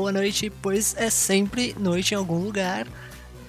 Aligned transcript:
boa 0.00 0.12
noite, 0.12 0.48
pois 0.62 0.94
é 0.96 1.10
sempre 1.10 1.76
noite 1.78 2.12
em 2.12 2.16
algum 2.16 2.38
lugar. 2.38 2.88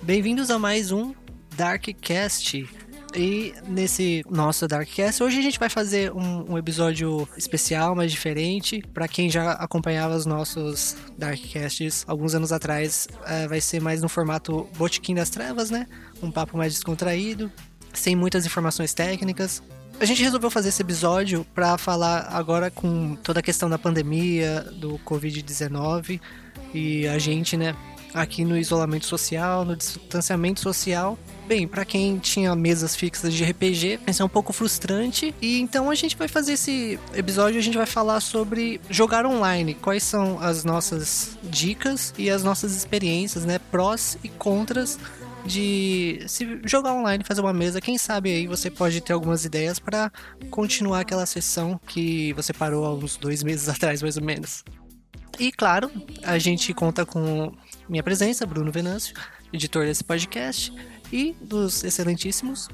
Bem-vindos 0.01 0.51
a 0.51 0.59
mais 0.59 0.91
um 0.91 1.15
Darkcast. 1.55 2.69
E 3.15 3.53
nesse 3.65 4.21
nosso 4.29 4.67
Darkcast, 4.67 5.23
hoje 5.23 5.39
a 5.39 5.41
gente 5.41 5.57
vai 5.57 5.69
fazer 5.69 6.11
um, 6.11 6.51
um 6.51 6.57
episódio 6.57 7.25
especial, 7.37 7.95
mais 7.95 8.11
diferente. 8.11 8.83
Para 8.93 9.07
quem 9.07 9.29
já 9.29 9.53
acompanhava 9.53 10.13
os 10.13 10.25
nossos 10.25 10.97
Darkcasts 11.17 12.03
alguns 12.05 12.35
anos 12.35 12.51
atrás, 12.51 13.07
é, 13.25 13.47
vai 13.47 13.61
ser 13.61 13.79
mais 13.79 14.01
no 14.01 14.09
formato 14.09 14.67
Botiquim 14.75 15.15
das 15.15 15.29
Trevas, 15.29 15.71
né? 15.71 15.87
Um 16.21 16.29
papo 16.29 16.57
mais 16.57 16.73
descontraído, 16.73 17.49
sem 17.93 18.13
muitas 18.13 18.45
informações 18.45 18.93
técnicas. 18.93 19.63
A 20.01 20.05
gente 20.05 20.21
resolveu 20.21 20.51
fazer 20.51 20.67
esse 20.67 20.81
episódio 20.81 21.45
para 21.55 21.77
falar 21.77 22.27
agora 22.29 22.69
com 22.69 23.15
toda 23.23 23.39
a 23.39 23.43
questão 23.43 23.69
da 23.69 23.79
pandemia, 23.79 24.63
do 24.73 24.99
Covid-19 25.05 26.19
e 26.73 27.07
a 27.07 27.17
gente, 27.17 27.57
né, 27.57 27.75
aqui 28.13 28.43
no 28.43 28.57
isolamento 28.57 29.05
social, 29.05 29.65
no 29.65 29.75
distanciamento 29.75 30.59
social. 30.59 31.17
Bem, 31.47 31.67
para 31.67 31.83
quem 31.83 32.17
tinha 32.17 32.55
mesas 32.55 32.95
fixas 32.95 33.33
de 33.33 33.43
RPG, 33.43 33.99
isso 34.07 34.21
é 34.21 34.25
um 34.25 34.29
pouco 34.29 34.53
frustrante. 34.53 35.33
E 35.41 35.59
então 35.59 35.89
a 35.89 35.95
gente 35.95 36.15
vai 36.15 36.27
fazer 36.27 36.53
esse 36.53 36.99
episódio, 37.13 37.59
a 37.59 37.63
gente 37.63 37.77
vai 37.77 37.85
falar 37.85 38.19
sobre 38.21 38.79
jogar 38.89 39.25
online, 39.25 39.73
quais 39.75 40.03
são 40.03 40.39
as 40.39 40.63
nossas 40.63 41.37
dicas 41.43 42.13
e 42.17 42.29
as 42.29 42.43
nossas 42.43 42.75
experiências, 42.75 43.45
né, 43.45 43.59
prós 43.71 44.17
e 44.23 44.29
contras 44.29 44.97
de 45.45 46.23
se 46.27 46.59
jogar 46.65 46.93
online, 46.93 47.23
fazer 47.23 47.41
uma 47.41 47.53
mesa, 47.53 47.81
quem 47.81 47.97
sabe 47.97 48.31
aí 48.31 48.45
você 48.45 48.69
pode 48.69 49.01
ter 49.01 49.13
algumas 49.13 49.43
ideias 49.43 49.79
para 49.79 50.11
continuar 50.51 50.99
aquela 50.99 51.25
sessão 51.25 51.79
que 51.87 52.31
você 52.33 52.53
parou 52.53 52.85
há 52.85 52.93
uns 52.93 53.17
dois 53.17 53.41
meses 53.41 53.67
atrás, 53.69 54.01
mais 54.01 54.17
ou 54.17 54.23
menos. 54.23 54.63
E 55.39 55.51
claro, 55.51 55.91
a 56.23 56.37
gente 56.37 56.73
conta 56.73 57.05
com 57.05 57.53
minha 57.89 58.03
presença, 58.03 58.45
Bruno 58.45 58.71
Venâncio, 58.71 59.15
editor 59.51 59.85
desse 59.85 60.03
podcast, 60.03 60.73
e 61.11 61.35
dos 61.41 61.83
excelentíssimos 61.83 62.69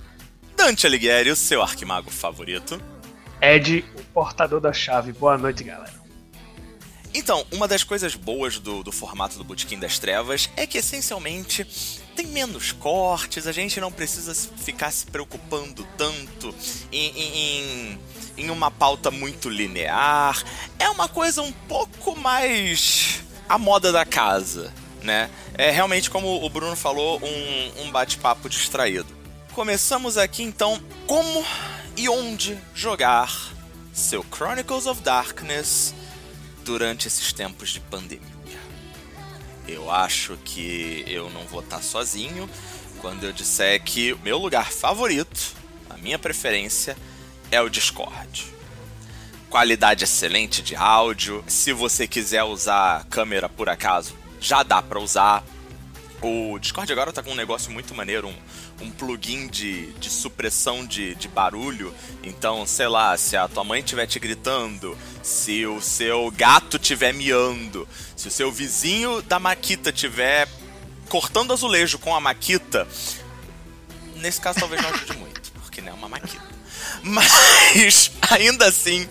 Dante 0.57 0.87
Alighieri, 0.87 1.29
o 1.29 1.35
seu 1.35 1.61
arquimago 1.61 2.09
favorito. 2.09 2.81
Ed, 3.39 3.85
o 3.95 4.03
portador 4.05 4.59
da 4.59 4.73
chave. 4.73 5.13
Boa 5.13 5.37
noite, 5.37 5.63
galera. 5.63 5.93
Então, 7.13 7.45
uma 7.51 7.67
das 7.67 7.83
coisas 7.83 8.15
boas 8.15 8.57
do, 8.57 8.83
do 8.83 8.91
formato 8.91 9.37
do 9.37 9.43
Botequim 9.43 9.79
das 9.79 9.99
Trevas 9.99 10.49
é 10.57 10.65
que 10.65 10.79
essencialmente 10.79 11.63
tem 12.15 12.25
menos 12.27 12.71
cortes, 12.71 13.45
a 13.45 13.51
gente 13.51 13.79
não 13.79 13.91
precisa 13.91 14.33
ficar 14.57 14.91
se 14.91 15.05
preocupando 15.05 15.87
tanto 15.95 16.53
em, 16.91 17.09
em, 17.09 17.37
em 17.37 17.99
uma 18.45 18.69
pauta 18.69 19.09
muito 19.09 19.49
linear. 19.49 20.41
É 20.77 20.89
uma 20.89 21.09
coisa 21.09 21.41
um 21.41 21.51
pouco 21.51 22.15
mais 22.19 23.21
a 23.49 23.57
moda 23.57 23.91
da 23.91 24.05
casa, 24.05 24.73
né? 25.01 25.29
É 25.53 25.71
realmente, 25.71 26.09
como 26.09 26.45
o 26.45 26.49
Bruno 26.49 26.75
falou, 26.75 27.19
um, 27.23 27.83
um 27.83 27.91
bate-papo 27.91 28.47
distraído. 28.49 29.07
Começamos 29.53 30.17
aqui 30.17 30.43
então 30.43 30.79
como 31.07 31.43
e 31.95 32.07
onde 32.07 32.57
jogar 32.75 33.51
seu 33.91 34.23
Chronicles 34.23 34.85
of 34.85 35.01
Darkness 35.01 35.95
durante 36.63 37.07
esses 37.07 37.33
tempos 37.33 37.71
de 37.71 37.79
pandemia. 37.79 38.37
Eu 39.67 39.91
acho 39.91 40.37
que 40.45 41.03
eu 41.07 41.29
não 41.31 41.43
vou 41.45 41.61
estar 41.61 41.81
sozinho 41.81 42.47
quando 43.01 43.23
eu 43.23 43.33
disser 43.33 43.81
que 43.83 44.13
o 44.13 44.19
meu 44.19 44.37
lugar 44.37 44.71
favorito, 44.71 45.55
a 45.89 45.97
minha 45.97 46.19
preferência, 46.19 46.95
é 47.51 47.61
o 47.61 47.69
Discord. 47.69 48.45
Qualidade 49.49 50.03
excelente 50.03 50.61
de 50.61 50.75
áudio. 50.75 51.43
Se 51.47 51.71
você 51.71 52.07
quiser 52.07 52.43
usar 52.43 53.05
câmera 53.05 53.47
por 53.47 53.69
acaso, 53.69 54.15
já 54.39 54.63
dá 54.63 54.81
para 54.81 54.99
usar. 54.99 55.43
O 56.21 56.57
Discord 56.59 56.91
agora 56.91 57.13
tá 57.13 57.21
com 57.21 57.31
um 57.31 57.35
negócio 57.35 57.71
muito 57.71 57.93
maneiro, 57.93 58.27
um, 58.27 58.85
um 58.85 58.91
plugin 58.91 59.47
de, 59.47 59.87
de 59.93 60.09
supressão 60.09 60.85
de, 60.85 61.13
de 61.15 61.27
barulho. 61.27 61.93
Então, 62.23 62.65
sei 62.65 62.87
lá, 62.87 63.15
se 63.15 63.37
a 63.37 63.47
tua 63.47 63.63
mãe 63.63 63.79
estiver 63.79 64.07
te 64.07 64.19
gritando, 64.19 64.97
se 65.21 65.65
o 65.65 65.79
seu 65.79 66.31
gato 66.31 66.77
estiver 66.77 67.13
miando, 67.13 67.87
se 68.15 68.27
o 68.27 68.31
seu 68.31 68.51
vizinho 68.51 69.21
da 69.21 69.39
Maquita 69.39 69.91
estiver 69.91 70.47
cortando 71.07 71.53
azulejo 71.53 71.99
com 71.99 72.15
a 72.15 72.19
Maquita, 72.19 72.87
nesse 74.15 74.41
caso 74.41 74.59
talvez 74.59 74.81
não 74.81 74.89
ajude 74.89 75.13
muito, 75.17 75.26
Mas, 77.03 78.11
ainda 78.29 78.67
assim, 78.67 79.07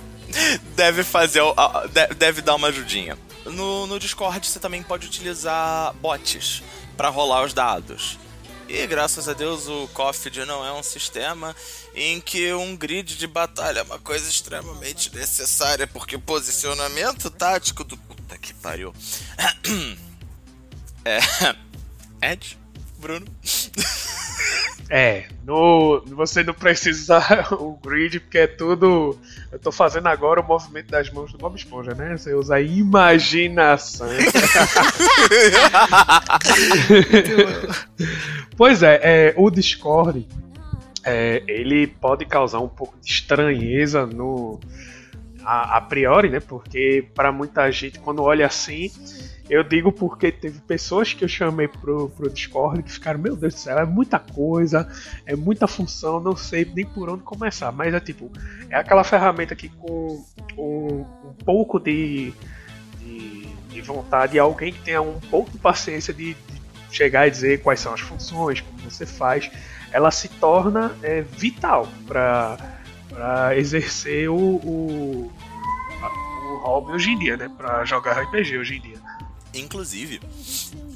deve 0.74 1.02
fazer, 1.04 1.42
deve 2.16 2.42
dar 2.42 2.54
uma 2.54 2.68
ajudinha. 2.68 3.18
No, 3.44 3.86
no 3.86 3.98
Discord 3.98 4.46
você 4.46 4.58
também 4.58 4.82
pode 4.82 5.06
utilizar 5.06 5.94
bots 5.94 6.62
para 6.96 7.08
rolar 7.08 7.44
os 7.44 7.52
dados. 7.52 8.18
E 8.68 8.84
graças 8.86 9.28
a 9.28 9.32
Deus 9.32 9.68
o 9.68 9.88
COFID 9.94 10.44
não 10.44 10.64
é 10.64 10.72
um 10.72 10.82
sistema 10.82 11.54
em 11.94 12.20
que 12.20 12.52
um 12.52 12.76
grid 12.76 13.16
de 13.16 13.26
batalha 13.26 13.80
é 13.80 13.82
uma 13.82 13.98
coisa 13.98 14.28
extremamente 14.28 15.14
necessária, 15.14 15.86
porque 15.86 16.18
posicionamento 16.18 17.30
tático 17.30 17.84
do. 17.84 17.96
Puta 17.96 18.36
que 18.38 18.52
pariu. 18.54 18.92
É. 21.08 21.20
Ed? 22.32 22.58
Bruno? 22.98 23.24
É, 24.88 25.24
no, 25.44 26.00
você 26.06 26.44
não 26.44 26.54
precisa 26.54 27.16
usar 27.16 27.52
o 27.58 27.76
grid, 27.84 28.20
porque 28.20 28.38
é 28.38 28.46
tudo. 28.46 29.18
Eu 29.50 29.58
tô 29.58 29.72
fazendo 29.72 30.06
agora 30.06 30.40
o 30.40 30.46
movimento 30.46 30.90
das 30.90 31.10
mãos 31.10 31.32
do 31.32 31.38
Bob 31.38 31.56
Esponja, 31.56 31.92
né? 31.94 32.16
Você 32.16 32.32
usa 32.34 32.60
imaginação. 32.60 34.06
pois 38.56 38.82
é, 38.82 39.00
é, 39.02 39.34
o 39.36 39.50
Discord 39.50 40.26
é, 41.04 41.42
ele 41.48 41.86
pode 41.86 42.24
causar 42.24 42.60
um 42.60 42.68
pouco 42.68 42.96
de 43.00 43.10
estranheza 43.10 44.06
no 44.06 44.60
a, 45.44 45.76
a 45.76 45.80
priori, 45.80 46.28
né? 46.28 46.40
Porque 46.40 47.06
para 47.14 47.30
muita 47.30 47.70
gente, 47.70 47.98
quando 48.00 48.22
olha 48.22 48.46
assim, 48.46 48.90
eu 49.48 49.62
digo 49.62 49.92
porque 49.92 50.32
teve 50.32 50.58
pessoas 50.60 51.12
que 51.12 51.24
eu 51.24 51.28
chamei 51.28 51.68
pro, 51.68 52.08
pro 52.10 52.28
Discord 52.28 52.82
que 52.82 52.90
ficaram, 52.90 53.18
meu 53.20 53.36
Deus 53.36 53.54
do 53.54 53.60
céu, 53.60 53.78
é 53.78 53.84
muita 53.84 54.18
coisa, 54.18 54.88
é 55.24 55.36
muita 55.36 55.68
função, 55.68 56.18
não 56.20 56.36
sei 56.36 56.64
nem 56.74 56.84
por 56.84 57.08
onde 57.08 57.22
começar. 57.22 57.70
Mas 57.70 57.94
é 57.94 58.00
tipo, 58.00 58.30
é 58.68 58.76
aquela 58.76 59.04
ferramenta 59.04 59.54
que 59.54 59.68
com 59.68 60.24
um, 60.58 61.06
um 61.28 61.34
pouco 61.44 61.78
de, 61.78 62.32
de, 62.98 63.46
de, 63.68 63.80
vontade, 63.82 64.36
alguém 64.36 64.72
que 64.72 64.80
tenha 64.80 65.00
um 65.00 65.20
pouco 65.20 65.50
de 65.50 65.58
paciência 65.58 66.12
de, 66.12 66.34
de, 66.34 66.66
chegar 66.90 67.28
e 67.28 67.30
dizer 67.30 67.62
quais 67.62 67.78
são 67.78 67.94
as 67.94 68.00
funções, 68.00 68.60
como 68.60 68.78
você 68.78 69.06
faz, 69.06 69.50
ela 69.92 70.10
se 70.10 70.28
torna 70.28 70.96
é, 71.02 71.20
vital 71.20 71.88
para 72.06 73.56
exercer 73.56 74.28
o, 74.28 74.36
o, 74.36 75.32
o 76.02 76.58
hobby 76.64 76.92
hoje 76.92 77.10
em 77.10 77.18
dia, 77.18 77.36
né? 77.36 77.48
Para 77.56 77.84
jogar 77.84 78.20
RPG 78.20 78.58
hoje 78.58 78.76
em 78.76 78.80
dia. 78.80 78.95
Inclusive, 79.58 80.20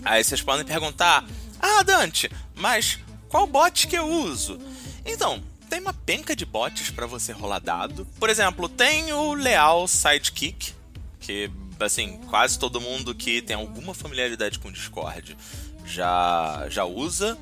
aí 0.04 0.22
vocês 0.22 0.42
podem 0.42 0.64
perguntar: 0.64 1.24
Ah, 1.58 1.82
Dante, 1.82 2.30
mas 2.54 2.98
qual 3.28 3.46
bot 3.46 3.86
que 3.86 3.96
eu 3.96 4.06
uso? 4.06 4.58
Então, 5.04 5.42
tem 5.68 5.80
uma 5.80 5.94
penca 5.94 6.34
de 6.34 6.44
bots 6.44 6.90
para 6.90 7.06
você 7.06 7.32
rolar 7.32 7.60
dado. 7.60 8.06
Por 8.18 8.28
exemplo, 8.28 8.68
tem 8.68 9.12
o 9.12 9.34
Leal 9.34 9.86
Sidekick, 9.86 10.74
que 11.20 11.50
assim, 11.78 12.18
quase 12.28 12.58
todo 12.58 12.80
mundo 12.80 13.14
que 13.14 13.40
tem 13.40 13.56
alguma 13.56 13.94
familiaridade 13.94 14.58
com 14.58 14.70
Discord 14.70 15.36
já 15.84 16.66
já 16.68 16.84
usa. 16.84 17.38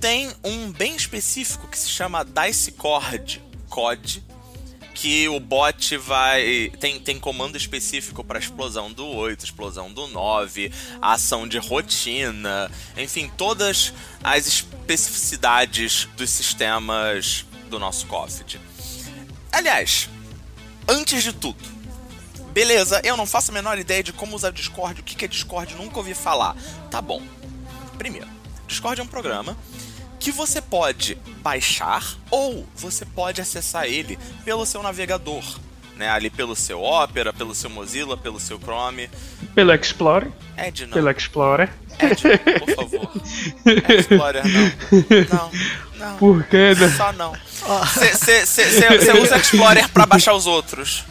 Tem 0.00 0.32
um 0.42 0.72
bem 0.72 0.96
específico 0.96 1.68
que 1.68 1.78
se 1.78 1.90
chama 1.90 2.24
Dicecord, 2.24 3.42
COD, 3.68 4.24
que 5.00 5.26
o 5.30 5.40
bot 5.40 5.96
vai. 5.96 6.70
Tem, 6.78 7.00
tem 7.00 7.18
comando 7.18 7.56
específico 7.56 8.22
para 8.22 8.38
explosão 8.38 8.92
do 8.92 9.06
8, 9.06 9.46
explosão 9.46 9.90
do 9.90 10.06
9, 10.06 10.70
ação 11.00 11.48
de 11.48 11.56
rotina, 11.56 12.70
enfim, 12.98 13.30
todas 13.34 13.94
as 14.22 14.46
especificidades 14.46 16.06
dos 16.18 16.28
sistemas 16.28 17.46
do 17.70 17.78
nosso 17.78 18.06
COFID. 18.08 18.60
Aliás, 19.50 20.10
antes 20.86 21.22
de 21.22 21.32
tudo, 21.32 21.64
beleza, 22.52 23.00
eu 23.02 23.16
não 23.16 23.24
faço 23.24 23.52
a 23.52 23.54
menor 23.54 23.78
ideia 23.78 24.02
de 24.02 24.12
como 24.12 24.36
usar 24.36 24.50
Discord, 24.50 25.00
o 25.00 25.04
que 25.04 25.24
é 25.24 25.28
Discord, 25.28 25.76
nunca 25.76 25.96
ouvi 25.96 26.12
falar. 26.12 26.54
Tá 26.90 27.00
bom. 27.00 27.22
Primeiro, 27.96 28.28
Discord 28.66 29.00
é 29.00 29.04
um 29.04 29.06
programa 29.06 29.56
que 30.20 30.30
você 30.30 30.60
pode 30.60 31.16
baixar 31.42 32.04
ou 32.30 32.66
você 32.76 33.04
pode 33.06 33.40
acessar 33.40 33.86
ele 33.86 34.18
pelo 34.44 34.66
seu 34.66 34.82
navegador, 34.82 35.42
né? 35.96 36.10
Ali 36.10 36.28
pelo 36.28 36.54
seu 36.54 36.82
Opera, 36.82 37.32
pelo 37.32 37.54
seu 37.54 37.70
Mozilla, 37.70 38.16
pelo 38.16 38.38
seu 38.38 38.58
Chrome. 38.60 39.08
Pelo 39.54 39.72
Explorer. 39.74 40.30
Ed, 40.58 40.86
não. 40.86 40.92
Pelo 40.92 41.10
Explorer. 41.10 41.70
Ed, 41.98 42.22
por 42.58 42.74
favor. 42.74 43.10
Explorer, 43.98 44.42
não. 44.46 44.72
Não, 45.38 45.50
não. 45.96 46.16
Por 46.18 46.44
que, 46.44 46.74
né? 46.74 46.94
Só 46.96 47.12
não. 47.14 47.32
Você 47.94 49.12
usa 49.20 49.36
Explorer 49.38 49.88
pra 49.88 50.04
baixar 50.04 50.34
os 50.34 50.46
outros. 50.46 51.04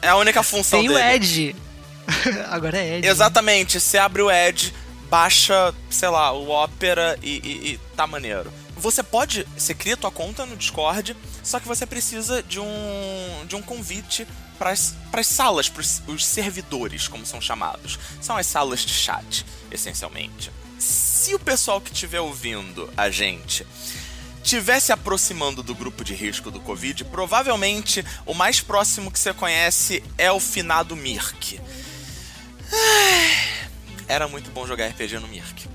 É 0.00 0.08
a 0.08 0.16
única 0.16 0.42
função 0.44 0.78
Tem 0.80 0.88
dele. 0.88 1.00
o 1.00 1.04
Edge. 1.04 1.56
Agora 2.50 2.78
é 2.78 2.98
Edge. 2.98 3.08
Exatamente, 3.08 3.80
você 3.80 3.98
abre 3.98 4.22
o 4.22 4.30
Edge, 4.30 4.72
baixa, 5.10 5.74
sei 5.90 6.08
lá, 6.08 6.32
o 6.32 6.50
Opera 6.50 7.18
e, 7.22 7.38
e, 7.38 7.72
e 7.72 7.80
tá 7.96 8.06
maneiro. 8.06 8.50
Você 8.76 9.02
pode, 9.02 9.46
você 9.58 9.74
cria 9.74 9.96
tua 9.96 10.10
conta 10.10 10.46
no 10.46 10.56
Discord, 10.56 11.14
só 11.42 11.60
que 11.60 11.68
você 11.68 11.84
precisa 11.84 12.42
de 12.42 12.58
um, 12.58 13.46
de 13.46 13.56
um 13.56 13.60
convite 13.60 14.26
para 14.58 14.70
as 14.70 15.26
salas, 15.26 15.68
para 15.68 15.82
os 15.82 16.24
servidores, 16.24 17.08
como 17.08 17.26
são 17.26 17.40
chamados. 17.40 17.98
São 18.20 18.36
as 18.36 18.46
salas 18.46 18.80
de 18.80 18.92
chat, 18.92 19.44
essencialmente. 19.70 20.50
Se 20.78 21.34
o 21.34 21.38
pessoal 21.38 21.80
que 21.80 21.92
estiver 21.92 22.20
ouvindo 22.20 22.88
a 22.96 23.10
gente 23.10 23.66
tivesse 24.42 24.92
aproximando 24.92 25.62
do 25.62 25.74
grupo 25.74 26.02
de 26.02 26.14
risco 26.14 26.50
do 26.50 26.60
Covid, 26.60 27.04
provavelmente 27.04 28.04
o 28.24 28.32
mais 28.32 28.60
próximo 28.60 29.10
que 29.10 29.18
você 29.18 29.34
conhece 29.34 30.02
é 30.16 30.32
o 30.32 30.40
finado 30.40 30.96
Mirk. 30.96 31.60
Era 34.10 34.26
muito 34.26 34.50
bom 34.50 34.66
jogar 34.66 34.88
RPG 34.88 35.20
no 35.20 35.28
Mirk. 35.28 35.68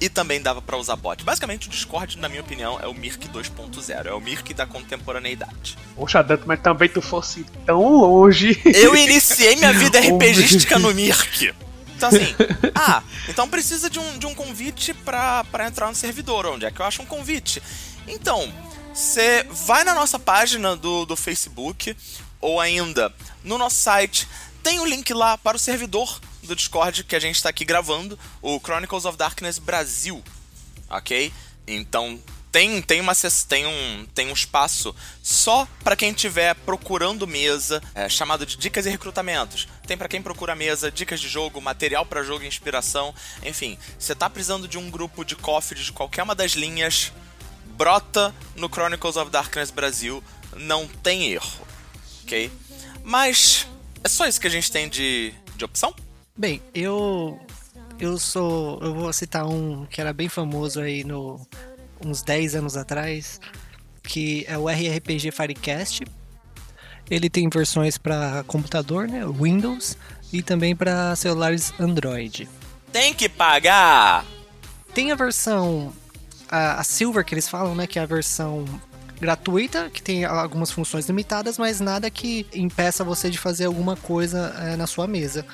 E 0.00 0.08
também 0.08 0.42
dava 0.42 0.60
para 0.60 0.76
usar 0.76 0.96
bot. 0.96 1.22
Basicamente, 1.22 1.68
o 1.68 1.70
Discord, 1.70 2.18
na 2.18 2.28
minha 2.28 2.40
opinião, 2.40 2.80
é 2.80 2.88
o 2.88 2.92
Mirk 2.92 3.28
2.0. 3.28 4.06
É 4.06 4.12
o 4.12 4.20
Mirk 4.20 4.52
da 4.52 4.66
contemporaneidade. 4.66 5.78
Poxa, 5.94 6.20
Danto, 6.20 6.48
mas 6.48 6.60
também 6.60 6.88
tu 6.88 7.00
fosse 7.00 7.46
tão 7.64 7.80
longe. 7.88 8.60
Eu 8.64 8.96
iniciei 8.96 9.54
minha 9.54 9.70
vida 9.78 10.00
RPGística 10.00 10.80
no 10.80 10.92
Mirk. 10.92 11.54
Então 11.94 12.08
assim, 12.08 12.34
ah, 12.74 13.04
então 13.28 13.48
precisa 13.48 13.88
de 13.88 14.00
um, 14.00 14.18
de 14.18 14.26
um 14.26 14.34
convite 14.34 14.92
pra, 14.92 15.44
pra 15.44 15.68
entrar 15.68 15.86
no 15.86 15.94
servidor. 15.94 16.44
Onde 16.44 16.66
é 16.66 16.72
que 16.72 16.80
eu 16.80 16.86
acho 16.86 17.02
um 17.02 17.06
convite? 17.06 17.62
Então, 18.08 18.52
você 18.92 19.46
vai 19.64 19.84
na 19.84 19.94
nossa 19.94 20.18
página 20.18 20.74
do, 20.74 21.06
do 21.06 21.14
Facebook 21.14 21.96
ou 22.40 22.60
ainda 22.60 23.14
no 23.44 23.56
nosso 23.56 23.76
site, 23.76 24.26
tem 24.60 24.80
o 24.80 24.82
um 24.82 24.86
link 24.86 25.14
lá 25.14 25.38
para 25.38 25.56
o 25.56 25.60
servidor 25.60 26.20
do 26.46 26.56
Discord 26.56 27.04
que 27.04 27.16
a 27.16 27.20
gente 27.20 27.36
está 27.36 27.48
aqui 27.50 27.64
gravando, 27.64 28.18
o 28.40 28.58
Chronicles 28.58 29.04
of 29.04 29.16
Darkness 29.16 29.58
Brasil, 29.58 30.22
ok? 30.88 31.32
Então 31.66 32.20
tem, 32.56 32.80
tem, 32.80 33.02
uma, 33.02 33.12
tem, 33.46 33.66
um, 33.66 34.06
tem 34.14 34.28
um 34.28 34.32
espaço 34.32 34.96
só 35.22 35.68
para 35.84 35.94
quem 35.94 36.10
estiver 36.10 36.54
procurando 36.54 37.26
mesa, 37.26 37.82
é, 37.94 38.08
chamado 38.08 38.46
de 38.46 38.56
dicas 38.56 38.86
e 38.86 38.88
recrutamentos. 38.88 39.68
Tem 39.86 39.94
para 39.94 40.08
quem 40.08 40.22
procura 40.22 40.54
mesa, 40.54 40.90
dicas 40.90 41.20
de 41.20 41.28
jogo, 41.28 41.60
material 41.60 42.06
para 42.06 42.22
jogo 42.22 42.44
inspiração. 42.44 43.14
Enfim, 43.42 43.76
você 43.98 44.14
tá 44.14 44.30
precisando 44.30 44.66
de 44.66 44.78
um 44.78 44.90
grupo 44.90 45.22
de 45.22 45.36
cofres 45.36 45.84
de 45.84 45.92
qualquer 45.92 46.22
uma 46.22 46.34
das 46.34 46.52
linhas, 46.52 47.12
brota 47.76 48.34
no 48.54 48.68
Chronicles 48.68 49.16
of 49.16 49.30
Darkness 49.30 49.70
Brasil, 49.70 50.24
não 50.56 50.88
tem 50.88 51.32
erro, 51.32 51.66
ok? 52.22 52.50
Mas 53.04 53.66
é 54.02 54.08
só 54.08 54.26
isso 54.26 54.40
que 54.40 54.46
a 54.46 54.50
gente 54.50 54.72
tem 54.72 54.88
de, 54.88 55.34
de 55.56 55.64
opção? 55.66 55.94
Bem, 56.36 56.62
eu 56.74 57.38
eu 57.98 58.18
sou, 58.18 58.78
eu 58.82 58.94
vou 58.94 59.12
citar 59.12 59.46
um 59.46 59.86
que 59.86 60.00
era 60.00 60.12
bem 60.12 60.28
famoso 60.28 60.80
aí 60.80 61.02
no 61.02 61.40
uns 62.04 62.22
10 62.22 62.56
anos 62.56 62.76
atrás, 62.76 63.40
que 64.02 64.44
é 64.46 64.58
o 64.58 64.68
RRPG 64.68 65.30
Firecast. 65.30 66.04
Ele 67.10 67.30
tem 67.30 67.48
versões 67.48 67.96
para 67.96 68.44
computador, 68.46 69.08
né, 69.08 69.24
Windows, 69.26 69.96
e 70.32 70.42
também 70.42 70.76
para 70.76 71.16
celulares 71.16 71.72
Android. 71.78 72.48
Tem 72.92 73.14
que 73.14 73.28
pagar. 73.28 74.26
Tem 74.92 75.12
a 75.12 75.14
versão 75.14 75.92
a, 76.48 76.80
a 76.80 76.84
Silver 76.84 77.24
que 77.24 77.34
eles 77.34 77.48
falam, 77.48 77.74
né, 77.74 77.86
que 77.86 77.98
é 77.98 78.02
a 78.02 78.06
versão 78.06 78.64
gratuita, 79.20 79.88
que 79.88 80.02
tem 80.02 80.24
algumas 80.24 80.70
funções 80.70 81.06
limitadas, 81.06 81.58
mas 81.58 81.80
nada 81.80 82.10
que 82.10 82.46
impeça 82.52 83.02
você 83.02 83.30
de 83.30 83.38
fazer 83.38 83.64
alguma 83.64 83.96
coisa 83.96 84.54
é, 84.60 84.76
na 84.76 84.86
sua 84.86 85.06
mesa. 85.06 85.46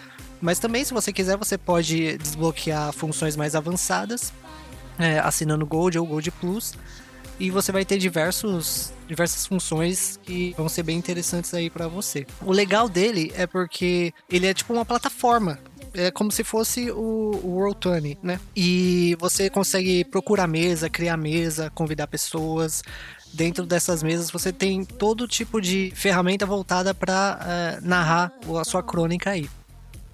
Mas 0.43 0.59
também, 0.59 0.85
se 0.85 0.93
você 0.93 1.13
quiser, 1.13 1.37
você 1.37 1.57
pode 1.57 2.19
desbloquear 2.19 2.93
funções 2.93 3.37
mais 3.37 3.55
avançadas, 3.55 4.33
é, 4.99 5.21
assinando 5.21 5.65
Gold 5.65 5.97
ou 5.99 6.05
Gold 6.05 6.31
Plus. 6.33 6.75
E 7.39 7.51
você 7.51 7.73
vai 7.73 7.85
ter 7.85 7.97
diversos, 7.97 8.93
diversas 9.09 9.47
funções 9.47 10.19
que 10.23 10.53
vão 10.57 10.69
ser 10.69 10.83
bem 10.83 10.99
interessantes 10.99 11.55
aí 11.55 11.71
para 11.71 11.87
você. 11.87 12.27
O 12.43 12.53
legal 12.53 12.89
dele 12.89 13.33
é 13.37 13.47
porque 13.47 14.13
ele 14.29 14.47
é 14.47 14.53
tipo 14.53 14.73
uma 14.73 14.85
plataforma 14.85 15.59
é 15.95 16.11
como 16.11 16.31
se 16.31 16.43
fosse 16.43 16.91
o, 16.91 17.39
World 17.45 17.77
Tony, 17.79 18.19
né? 18.23 18.41
E 18.57 19.17
você 19.19 19.51
consegue 19.51 20.05
procurar 20.05 20.47
mesa, 20.47 20.89
criar 20.89 21.17
mesa, 21.17 21.71
convidar 21.75 22.07
pessoas. 22.07 22.83
Dentro 23.35 23.65
dessas 23.65 24.03
mesas 24.03 24.31
você 24.31 24.53
tem 24.53 24.85
todo 24.85 25.27
tipo 25.27 25.61
de 25.61 25.93
ferramenta 25.95 26.45
voltada 26.45 26.95
para 26.95 27.39
é, 27.47 27.81
narrar 27.83 28.33
a 28.59 28.65
sua 28.65 28.83
crônica 28.83 29.31
aí. 29.31 29.49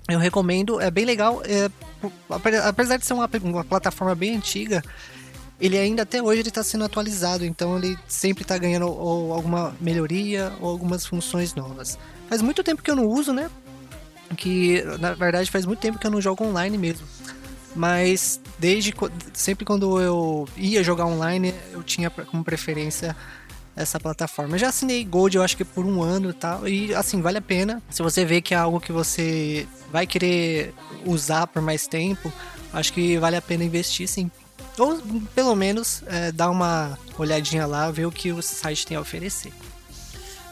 Eu 0.09 0.19
recomendo, 0.19 0.81
é 0.81 0.91
bem 0.91 1.05
legal. 1.05 1.43
É, 1.45 1.71
apesar 2.67 2.97
de 2.97 3.05
ser 3.05 3.13
uma, 3.13 3.29
uma 3.43 3.65
plataforma 3.65 4.15
bem 4.15 4.37
antiga, 4.37 4.83
ele 5.61 5.77
ainda 5.77 6.03
até 6.03 6.23
hoje 6.23 6.41
está 6.41 6.63
sendo 6.63 6.85
atualizado, 6.85 7.45
então 7.45 7.77
ele 7.77 7.99
sempre 8.09 8.43
está 8.43 8.57
ganhando 8.57 8.87
ou 8.89 9.35
alguma 9.35 9.77
melhoria 9.81 10.53
ou 10.61 10.71
algumas 10.71 11.05
funções 11.05 11.55
novas. 11.55 11.99
Faz 12.29 12.41
muito 12.41 12.65
tempo 12.65 12.83
que 12.83 12.91
eu 12.91 12.97
não 12.97 13.07
uso, 13.07 13.35
né? 13.35 13.51
Que 14.37 14.83
na 14.99 15.13
verdade 15.13 15.51
faz 15.51 15.67
muito 15.67 15.81
tempo 15.81 15.99
que 15.99 16.07
eu 16.07 16.11
não 16.11 16.23
jogo 16.23 16.43
online 16.43 16.79
mesmo. 16.79 17.07
Mas 17.77 18.41
desde 18.59 18.95
sempre 19.35 19.67
quando 19.67 20.01
eu 20.01 20.49
ia 20.57 20.83
jogar 20.83 21.05
online, 21.05 21.55
eu 21.71 21.83
tinha 21.83 22.09
como 22.09 22.43
preferência 22.43 23.15
essa 23.79 24.01
plataforma. 24.01 24.57
Eu 24.57 24.59
já 24.59 24.69
assinei 24.69 25.05
Gold, 25.05 25.37
eu 25.37 25.43
acho 25.43 25.57
que 25.57 25.65
por 25.65 25.87
um 25.87 26.03
ano 26.03 26.31
e 26.31 26.33
tal. 26.33 26.69
E 26.69 26.95
assim, 26.95 27.23
vale 27.23 27.39
a 27.39 27.43
pena. 27.43 27.83
Se 27.89 28.03
você 28.03 28.25
vê 28.25 28.41
que 28.41 28.55
é 28.55 28.57
algo 28.57 28.81
que 28.81 28.93
você 28.93 29.67
vai 29.91 30.07
querer 30.07 30.75
usar 31.07 31.47
por 31.47 31.63
mais 31.63 31.87
tempo, 31.87 32.33
acho 32.73 32.93
que 32.93 33.17
vale 33.19 33.37
a 33.37 33.43
pena 33.43 33.65
investir 33.65 34.09
sim. 34.09 34.31
Ou 34.79 35.01
pelo 35.35 35.55
menos 35.55 36.03
é, 36.07 36.31
dar 36.33 36.51
uma 36.51 36.99
olhadinha 37.17 37.67
lá, 37.67 37.91
ver 37.91 38.07
o 38.07 38.13
que 38.13 38.33
o 38.33 38.43
site 38.43 38.87
tem 38.87 38.97
a 38.97 39.01
oferecer. 39.01 39.53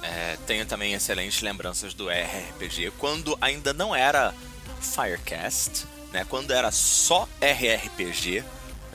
É, 0.03 0.37
tenho 0.47 0.65
também 0.65 0.95
excelentes 0.95 1.43
lembranças 1.43 1.93
do 1.93 2.09
RRPG 2.09 2.93
quando 2.97 3.37
ainda 3.41 3.73
não 3.73 3.95
era 3.95 4.33
Firecast, 4.81 5.85
né? 6.13 6.25
Quando 6.29 6.53
era 6.53 6.71
só 6.71 7.29
RRPG, 7.41 8.45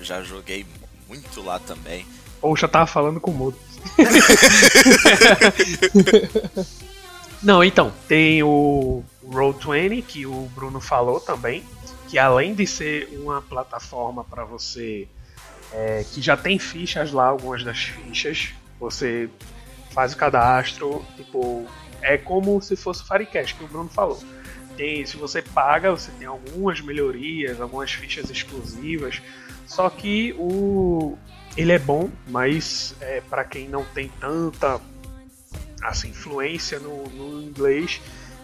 já 0.02 0.24
joguei 0.24 0.66
muito 1.08 1.42
lá 1.42 1.60
também. 1.60 2.06
Ou 2.42 2.56
já 2.56 2.68
tava 2.68 2.88
falando 2.88 3.20
com 3.20 3.32
o 3.32 3.34
mudo. 3.34 3.58
Não, 7.42 7.64
então, 7.64 7.92
tem 8.08 8.44
o 8.44 9.04
Roll20 9.26 10.04
que 10.04 10.28
o 10.28 10.48
Bruno 10.54 10.80
falou 10.80 11.20
também, 11.20 11.64
que 12.08 12.20
além 12.20 12.54
de 12.54 12.68
ser 12.68 13.10
uma 13.20 13.42
plataforma 13.42 14.24
para 14.24 14.46
você 14.46 15.08
é, 15.72 16.06
que 16.12 16.22
já 16.22 16.38
tem 16.38 16.60
fichas 16.60 17.12
lá, 17.12 17.28
algumas 17.28 17.64
das 17.64 17.80
fichas, 17.80 18.50
você 18.80 19.28
faz 19.92 20.14
o 20.14 20.18
cadastro, 20.18 21.04
tipo, 21.16 21.66
é 22.02 22.18
como 22.18 22.62
se 22.62 22.76
fosse 22.76 23.02
o 23.02 23.06
Firecast 23.06 23.56
que 23.56 23.64
o 23.64 23.68
Bruno 23.68 23.90
falou. 23.90 24.22
Tem, 24.78 25.06
se 25.06 25.18
você 25.18 25.42
paga, 25.42 25.92
você 25.92 26.12
tem 26.12 26.28
algumas 26.28 26.80
melhorias, 26.82 27.60
algumas 27.60 27.92
fichas 27.92 28.30
exclusivas. 28.30 29.22
Só 29.68 29.90
que 29.90 30.34
o, 30.38 31.18
ele 31.58 31.72
é 31.72 31.80
bom, 31.80 32.10
mas 32.28 32.96
é, 33.02 33.22
para 33.22 33.44
quem 33.44 33.68
não 33.68 33.84
tem 33.84 34.10
tanta 34.20 34.80
assim, 35.82 36.10
influência 36.10 36.80
no, 36.80 37.04
no, 37.10 37.42
inglês, 37.42 38.02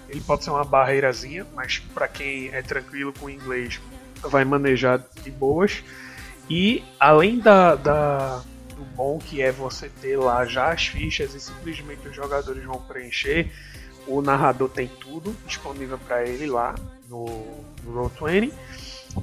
ele 0.10 0.22
pode 0.22 0.44
ser 0.44 0.50
uma 0.50 0.64
barreirazinha, 0.64 1.46
mas 1.56 1.80
para 1.94 2.08
quem 2.08 2.50
é 2.50 2.62
tranquilo 2.62 3.14
com 3.14 3.28
o 3.28 3.30
inglês, 3.30 3.80
vai 4.22 4.44
manejar 4.44 5.04
de 5.24 5.30
boas. 5.30 5.84
E 6.50 6.84
além 7.00 7.40
da, 7.40 7.76
da, 7.76 8.42
do 8.76 8.84
bom 8.96 9.20
que 9.20 9.42
é 9.42 9.52
você 9.52 9.90
ter 10.02 10.18
lá 10.18 10.46
já 10.46 10.72
as 10.72 10.88
fichas 10.88 11.36
e 11.36 11.40
simplesmente 11.40 12.08
os 12.08 12.16
jogadores 12.16 12.64
vão 12.64 12.82
preencher, 12.82 13.52
o 14.08 14.22
narrador 14.22 14.70
tem 14.70 14.88
tudo 14.88 15.36
disponível 15.46 15.98
para 16.00 16.24
ele 16.26 16.48
lá 16.48 16.74
no, 17.10 17.26
no 17.84 18.10
Roll20. 18.10 18.52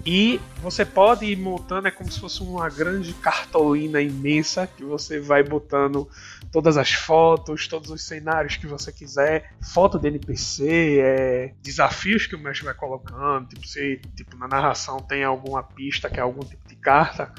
E 0.05 0.41
você 0.61 0.85
pode 0.85 1.25
ir 1.25 1.37
montando, 1.37 1.89
é 1.89 1.91
como 1.91 2.11
se 2.11 2.21
fosse 2.21 2.43
uma 2.43 2.69
grande 2.69 3.13
cartolina 3.15 4.01
imensa 4.01 4.67
que 4.67 4.85
você 4.85 5.21
vai 5.21 5.43
botando 5.43 6.09
todas 6.53 6.77
as 6.77 6.93
fotos, 6.93 7.67
todos 7.67 7.91
os 7.91 8.03
cenários 8.03 8.57
que 8.57 8.67
você 8.67 8.93
quiser, 8.93 9.53
foto 9.73 9.99
de 9.99 10.09
NPC, 10.09 10.99
é, 11.01 11.55
desafios 11.63 12.27
que 12.27 12.37
o 12.37 12.39
mestre 12.39 12.65
vai 12.65 12.75
colocando, 12.75 13.49
tipo 13.49 13.67
se 13.67 14.01
tipo, 14.15 14.37
na 14.37 14.47
narração 14.47 14.99
tem 14.99 15.25
alguma 15.25 15.63
pista 15.63 16.09
que 16.09 16.21
é 16.21 16.23
algum 16.23 16.45
tipo 16.45 16.67
de 16.69 16.77
carta, 16.77 17.33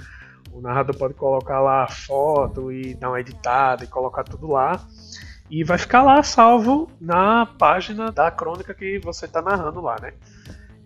o 0.52 0.62
narrador 0.62 0.98
pode 0.98 1.14
colocar 1.14 1.60
lá 1.60 1.84
a 1.84 1.88
foto 1.88 2.72
e 2.72 2.94
dar 2.96 3.10
uma 3.10 3.20
editada 3.20 3.84
e 3.84 3.88
colocar 3.88 4.24
tudo 4.24 4.48
lá. 4.48 4.80
E 5.50 5.64
vai 5.64 5.78
ficar 5.78 6.02
lá 6.02 6.24
salvo 6.24 6.90
na 7.00 7.46
página 7.46 8.12
da 8.12 8.32
crônica 8.32 8.74
que 8.74 8.98
você 9.00 9.26
está 9.26 9.42
narrando 9.42 9.82
lá, 9.82 9.98
né? 10.02 10.14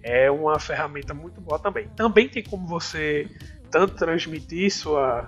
É 0.04 0.30
uma 0.30 0.60
ferramenta 0.60 1.14
muito 1.14 1.42
boa 1.42 1.60
também. 1.60 1.88
Também 1.96 2.28
tem 2.28 2.44
como 2.44 2.68
você 2.68 3.28
tanto 3.72 3.96
transmitir 3.96 4.72
sua, 4.72 5.28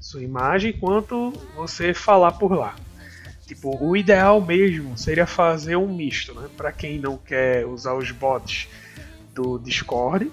sua 0.00 0.22
imagem 0.22 0.72
quanto 0.72 1.32
você 1.54 1.94
falar 1.94 2.32
por 2.32 2.52
lá. 2.52 2.74
Tipo, 3.46 3.76
o 3.84 3.96
ideal 3.96 4.40
mesmo 4.40 4.96
seria 4.96 5.26
fazer 5.26 5.76
um 5.76 5.94
misto, 5.94 6.34
né? 6.34 6.48
Para 6.56 6.72
quem 6.72 6.98
não 6.98 7.18
quer 7.18 7.66
usar 7.66 7.94
os 7.94 8.10
bots 8.10 8.68
do 9.34 9.58
Discord, 9.58 10.30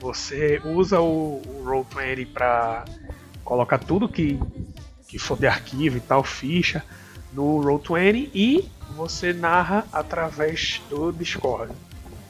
você 0.00 0.60
usa 0.64 1.00
o, 1.00 1.42
o 1.46 1.64
Roll20 1.64 2.26
para 2.32 2.84
colocar 3.44 3.78
tudo 3.78 4.08
que, 4.08 4.38
que 5.06 5.18
for 5.18 5.38
de 5.38 5.46
arquivo 5.46 5.96
e 5.96 6.00
tal, 6.00 6.24
ficha, 6.24 6.82
no 7.32 7.60
Roll20 7.60 8.30
e 8.34 8.68
você 8.96 9.32
narra 9.32 9.86
através 9.92 10.80
do 10.88 11.12
Discord. 11.12 11.72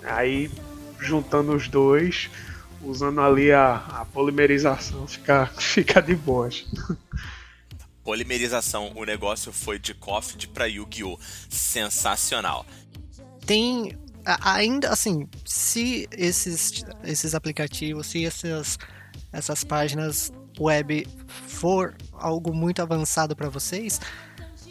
Aí, 0.02 0.50
juntando 0.98 1.54
os 1.54 1.68
dois, 1.68 2.30
usando 2.82 3.20
ali 3.20 3.52
a, 3.52 3.76
a 3.76 4.04
polimerização, 4.04 5.06
fica, 5.06 5.46
fica 5.58 6.00
de 6.00 6.14
boas. 6.14 6.64
Polimerização, 8.04 8.92
o 8.94 9.04
negócio 9.04 9.52
foi 9.52 9.78
de 9.78 9.92
Coffee 9.92 10.46
para 10.46 10.66
Yu-Gi-Oh! 10.66 11.18
Sensacional. 11.48 12.64
Tem 13.44 13.96
ainda 14.24 14.90
assim, 14.90 15.28
se 15.44 16.08
esses, 16.12 16.84
esses 17.04 17.34
aplicativos, 17.34 18.06
se 18.08 18.24
essas, 18.24 18.78
essas 19.32 19.64
páginas 19.64 20.32
web 20.58 21.06
for 21.26 21.94
algo 22.12 22.52
muito 22.52 22.80
avançado 22.82 23.36
para 23.36 23.48
vocês, 23.48 24.00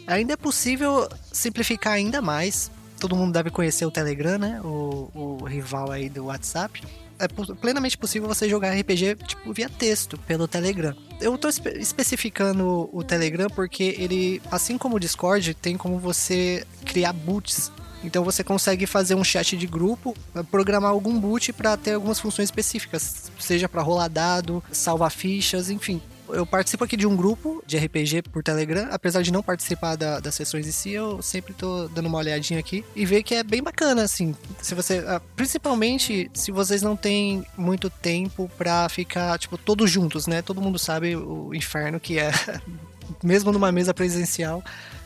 ainda 0.06 0.34
é 0.34 0.36
possível 0.36 1.08
simplificar 1.32 1.94
ainda 1.94 2.20
mais. 2.20 2.70
Todo 2.98 3.16
mundo 3.16 3.32
deve 3.32 3.50
conhecer 3.50 3.84
o 3.84 3.90
Telegram, 3.90 4.38
né? 4.38 4.60
O, 4.62 5.10
o 5.14 5.44
rival 5.44 5.90
aí 5.90 6.08
do 6.08 6.26
WhatsApp. 6.26 6.82
É 7.18 7.26
plenamente 7.28 7.96
possível 7.96 8.28
você 8.28 8.48
jogar 8.48 8.78
RPG 8.78 9.16
tipo, 9.26 9.52
via 9.52 9.68
texto 9.68 10.18
pelo 10.18 10.46
Telegram. 10.46 10.94
Eu 11.18 11.34
estou 11.34 11.48
espe 11.48 11.70
especificando 11.78 12.90
o 12.92 13.02
Telegram 13.02 13.48
porque 13.48 13.96
ele, 13.98 14.42
assim 14.50 14.76
como 14.76 14.96
o 14.96 15.00
Discord, 15.00 15.54
tem 15.54 15.78
como 15.78 15.98
você 15.98 16.66
criar 16.84 17.14
boots 17.14 17.72
então 18.06 18.22
você 18.22 18.44
consegue 18.44 18.86
fazer 18.86 19.16
um 19.16 19.24
chat 19.24 19.56
de 19.56 19.66
grupo, 19.66 20.16
programar 20.50 20.92
algum 20.92 21.18
boot 21.18 21.52
para 21.52 21.76
ter 21.76 21.94
algumas 21.94 22.20
funções 22.20 22.48
específicas, 22.48 23.32
seja 23.38 23.68
para 23.68 23.82
rolar 23.82 24.06
dado, 24.08 24.62
salvar 24.70 25.10
fichas, 25.10 25.70
enfim. 25.70 26.00
Eu 26.28 26.46
participo 26.46 26.84
aqui 26.84 26.96
de 26.96 27.06
um 27.06 27.16
grupo 27.16 27.62
de 27.66 27.76
RPG 27.78 28.22
por 28.22 28.42
Telegram, 28.42 28.88
apesar 28.90 29.22
de 29.22 29.32
não 29.32 29.42
participar 29.42 29.96
da, 29.96 30.20
das 30.20 30.34
sessões 30.34 30.66
em 30.66 30.72
si, 30.72 30.90
eu 30.90 31.22
sempre 31.22 31.54
tô 31.54 31.88
dando 31.88 32.06
uma 32.06 32.18
olhadinha 32.18 32.58
aqui 32.58 32.84
e 32.94 33.06
ver 33.06 33.22
que 33.22 33.34
é 33.34 33.42
bem 33.42 33.62
bacana, 33.62 34.02
assim. 34.02 34.34
Se 34.60 34.74
você, 34.74 35.04
ah, 35.06 35.20
principalmente 35.34 36.30
se 36.34 36.50
vocês 36.50 36.82
não 36.82 36.96
têm 36.96 37.44
muito 37.56 37.88
tempo 37.88 38.50
para 38.56 38.88
ficar, 38.88 39.38
tipo, 39.38 39.56
todos 39.56 39.90
juntos, 39.90 40.26
né? 40.26 40.42
Todo 40.42 40.60
mundo 40.60 40.78
sabe 40.78 41.16
o 41.16 41.54
inferno 41.54 42.00
que 42.00 42.18
é, 42.18 42.30
mesmo 43.22 43.52
numa 43.52 43.70
mesa 43.70 43.94
presencial, 43.94 44.62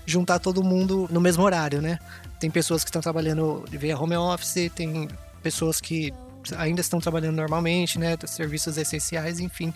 juntar 0.07 0.39
todo 0.39 0.62
mundo 0.62 1.09
no 1.11 1.21
mesmo 1.21 1.43
horário, 1.43 1.81
né? 1.83 1.99
Tem 2.39 2.50
pessoas 2.50 2.83
que 2.83 2.89
estão 2.89 3.03
trabalhando 3.03 3.65
via 3.71 3.99
home 3.99 4.17
office, 4.17 4.71
tem 4.75 5.09
pessoas 5.43 5.81
que 5.81 6.12
ainda 6.57 6.81
estão 6.81 7.00
trabalhando 7.00 7.37
normalmente, 7.37 7.99
né? 7.99 8.17
Serviços 8.27 8.77
essenciais, 8.77 9.41
enfim. 9.41 9.73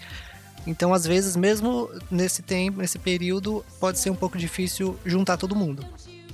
Então, 0.66 0.94
às 0.94 1.06
vezes, 1.06 1.36
mesmo 1.36 1.90
nesse 2.10 2.42
tempo, 2.42 2.78
nesse 2.78 2.98
período, 2.98 3.64
pode 3.78 3.98
ser 3.98 4.10
um 4.10 4.14
pouco 4.14 4.38
difícil 4.38 4.98
juntar 5.04 5.36
todo 5.36 5.54
mundo. 5.54 5.84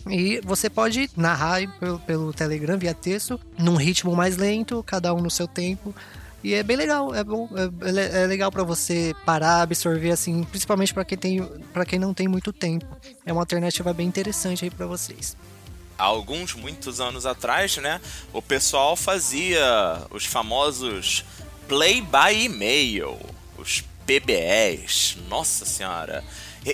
E 0.08 0.40
você 0.44 0.70
pode 0.70 1.10
narrar 1.16 1.60
pelo, 1.78 1.98
pelo 2.00 2.32
Telegram 2.32 2.78
via 2.78 2.94
texto, 2.94 3.38
num 3.58 3.76
ritmo 3.76 4.14
mais 4.14 4.36
lento, 4.36 4.82
cada 4.84 5.12
um 5.12 5.20
no 5.20 5.30
seu 5.30 5.48
tempo. 5.48 5.94
E 6.42 6.54
é 6.54 6.62
bem 6.62 6.76
legal, 6.76 7.14
é 7.14 7.22
bom, 7.22 7.48
é, 7.54 8.22
é 8.22 8.26
legal 8.26 8.50
para 8.50 8.62
você 8.62 9.14
parar, 9.26 9.60
absorver 9.62 10.10
assim, 10.10 10.42
principalmente 10.44 10.94
para 10.94 11.04
quem 11.04 11.18
tem, 11.18 11.42
para 11.72 11.84
quem 11.84 11.98
não 11.98 12.14
tem 12.14 12.28
muito 12.28 12.52
tempo. 12.52 12.86
É 13.26 13.32
uma 13.32 13.42
alternativa 13.42 13.92
bem 13.92 14.06
interessante 14.06 14.64
aí 14.64 14.70
para 14.70 14.86
vocês 14.86 15.36
alguns, 16.00 16.54
muitos 16.54 17.00
anos 17.00 17.26
atrás, 17.26 17.76
né, 17.76 18.00
o 18.32 18.40
pessoal 18.40 18.96
fazia 18.96 20.00
os 20.10 20.24
famosos 20.24 21.24
play 21.68 22.00
by 22.00 22.46
email, 22.46 23.18
os 24.10 24.18
PBEs. 24.18 25.16
Nossa 25.28 25.64
senhora. 25.64 26.24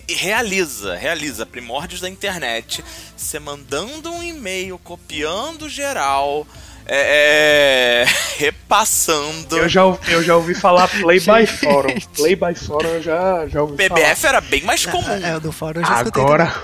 realiza, 0.08 0.96
realiza 0.96 1.44
primórdios 1.44 2.00
da 2.00 2.08
internet. 2.08 2.82
Você 3.16 3.38
mandando 3.38 4.10
um 4.10 4.22
e-mail, 4.22 4.78
copiando 4.78 5.68
geral. 5.68 6.46
É, 6.88 8.04
é, 8.06 8.12
repassando. 8.38 9.56
Eu 9.56 9.68
já, 9.68 9.82
eu 10.08 10.22
já 10.22 10.36
ouvi 10.36 10.54
falar 10.54 10.88
Play 10.88 11.18
by 11.18 11.46
Forum. 11.46 11.94
Play 12.14 12.36
by 12.36 12.54
Forum 12.54 12.88
eu 12.88 13.02
já, 13.02 13.46
já 13.48 13.62
ouvi 13.62 13.76
PBF 13.76 14.20
falar. 14.20 14.34
era 14.34 14.40
bem 14.40 14.62
mais 14.62 14.86
comum. 14.86 15.10
É, 15.10 15.30
é 15.30 15.36
o 15.36 15.40
do 15.40 15.50
fórum 15.50 15.80
eu 15.80 15.84
já 15.86 15.94
Agora, 15.98 16.54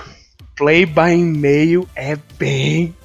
play 0.55 0.85
by 0.85 1.11
e-mail 1.11 1.89
é 1.93 2.15
bem. 2.39 2.95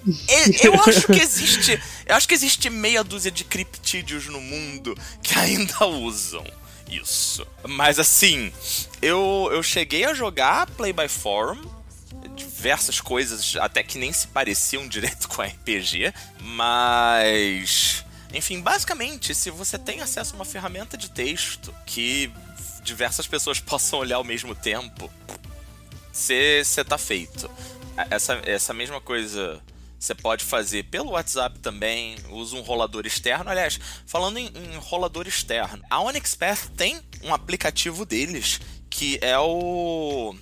Eu, 0.63 0.73
eu 0.73 0.81
acho 0.81 1.09
que 1.09 1.21
existe. 1.21 1.81
Eu 2.07 2.15
acho 2.15 2.29
que 2.29 2.35
existe 2.35 2.71
meia 2.71 3.03
dúzia 3.03 3.33
de 3.33 3.43
criptídeos 3.43 4.29
no 4.29 4.41
mundo 4.41 4.97
que 5.21 5.37
ainda 5.37 5.87
usam 5.87 6.45
isso. 6.91 7.47
Mas 7.67 7.99
assim, 7.99 8.53
eu, 9.01 9.49
eu 9.53 9.63
cheguei 9.63 10.05
a 10.05 10.15
jogar 10.15 10.67
Play 10.71 10.93
by 10.93 11.09
Forum. 11.09 11.61
Diversas 12.35 13.01
coisas 13.01 13.57
até 13.57 13.83
que 13.83 13.99
nem 13.99 14.13
se 14.13 14.27
pareciam 14.29 14.87
direito 14.89 15.29
com 15.29 15.43
RPG, 15.43 16.13
mas. 16.41 18.05
Enfim, 18.33 18.61
basicamente, 18.61 19.35
se 19.35 19.51
você 19.51 19.79
tem 19.79 20.01
acesso 20.01 20.35
a 20.35 20.37
uma 20.37 20.45
ferramenta 20.45 20.97
de 20.97 21.11
texto 21.11 21.75
que 21.87 22.31
diversas 22.83 23.27
pessoas 23.27 23.59
possam 23.61 23.99
olhar 23.99 24.17
ao 24.17 24.25
mesmo 24.25 24.55
tempo, 24.55 25.11
você 26.13 26.63
tá 26.87 26.99
feito. 26.99 27.51
Essa, 28.11 28.41
essa 28.45 28.73
mesma 28.73 29.01
coisa 29.01 29.61
você 29.99 30.15
pode 30.15 30.45
fazer 30.45 30.85
pelo 30.85 31.11
WhatsApp 31.11 31.59
também, 31.59 32.17
usa 32.31 32.57
um 32.57 32.61
rolador 32.61 33.07
externo. 33.07 33.51
Aliás, 33.51 33.81
falando 34.07 34.39
em, 34.39 34.47
em 34.47 34.77
rolador 34.77 35.27
externo, 35.27 35.83
a 35.91 36.01
Onyx 36.01 36.35
Path 36.35 36.71
tem 36.77 37.01
um 37.25 37.35
aplicativo 37.35 38.07
deles 38.07 38.61
que 38.89 39.19
é 39.21 39.39
o 39.39 40.35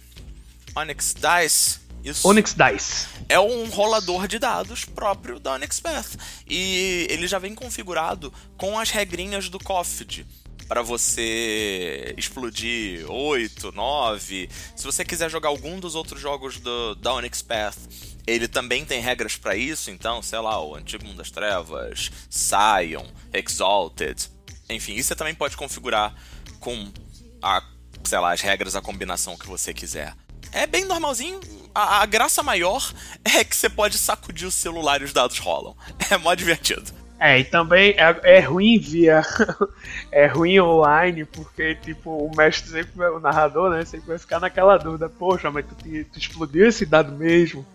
Onyx 0.74 1.14
Dice. 1.14 1.80
Isso. 2.04 2.28
Onyx 2.28 2.54
Dice. 2.54 3.08
É 3.28 3.40
um 3.40 3.68
rolador 3.68 4.28
de 4.28 4.38
dados 4.38 4.84
próprio 4.84 5.40
da 5.40 5.54
Onyx 5.54 5.80
Path. 5.80 6.16
E 6.46 7.06
ele 7.10 7.26
já 7.26 7.38
vem 7.38 7.54
configurado 7.54 8.32
com 8.56 8.78
as 8.78 8.90
regrinhas 8.90 9.48
do 9.48 9.58
COFD 9.58 10.24
para 10.68 10.82
você 10.82 12.14
explodir 12.16 13.10
8, 13.10 13.72
9. 13.72 14.48
Se 14.74 14.84
você 14.84 15.04
quiser 15.04 15.30
jogar 15.30 15.48
algum 15.48 15.78
dos 15.78 15.94
outros 15.94 16.20
jogos 16.20 16.58
do, 16.58 16.94
da 16.96 17.14
Onyx 17.14 17.42
Path, 17.42 17.78
ele 18.26 18.48
também 18.48 18.84
tem 18.84 19.00
regras 19.00 19.36
para 19.36 19.56
isso, 19.56 19.90
então, 19.90 20.20
sei 20.20 20.40
lá, 20.40 20.60
o 20.60 20.74
Antigo 20.74 21.04
Mundo 21.04 21.18
das 21.18 21.30
Trevas, 21.30 22.10
Scion, 22.28 23.06
Exalted. 23.32 24.28
Enfim, 24.68 24.94
isso 24.94 25.08
você 25.08 25.14
também 25.14 25.34
pode 25.34 25.56
configurar 25.56 26.14
com 26.58 26.92
a, 27.40 27.62
sei 28.04 28.18
lá, 28.18 28.32
as 28.32 28.40
regras, 28.40 28.74
a 28.74 28.82
combinação 28.82 29.36
que 29.36 29.46
você 29.46 29.72
quiser. 29.72 30.14
É 30.52 30.66
bem 30.66 30.84
normalzinho. 30.84 31.40
A, 31.74 32.02
a 32.02 32.06
graça 32.06 32.42
maior 32.42 32.92
é 33.24 33.44
que 33.44 33.54
você 33.54 33.68
pode 33.68 33.96
sacudir 33.98 34.48
o 34.48 34.52
celular 34.52 35.00
e 35.00 35.04
os 35.04 35.12
dados 35.12 35.38
rolam. 35.38 35.76
É 36.10 36.16
mó 36.16 36.34
divertido. 36.34 37.05
É, 37.18 37.38
e 37.38 37.44
também 37.44 37.94
é, 37.96 38.36
é, 38.36 38.40
ruim 38.40 38.78
via. 38.78 39.22
é 40.12 40.26
ruim 40.26 40.60
online, 40.60 41.24
porque, 41.24 41.74
tipo, 41.76 42.10
o 42.10 42.30
mestre 42.36 42.70
sempre, 42.70 43.06
o 43.06 43.18
narrador, 43.18 43.70
né, 43.70 43.84
sempre 43.84 44.08
vai 44.08 44.18
ficar 44.18 44.38
naquela 44.38 44.76
dúvida: 44.76 45.08
Poxa, 45.08 45.50
mas 45.50 45.64
tu, 45.64 45.74
tu 45.74 46.18
explodiu 46.18 46.66
esse 46.66 46.84
dado 46.84 47.12
mesmo? 47.12 47.66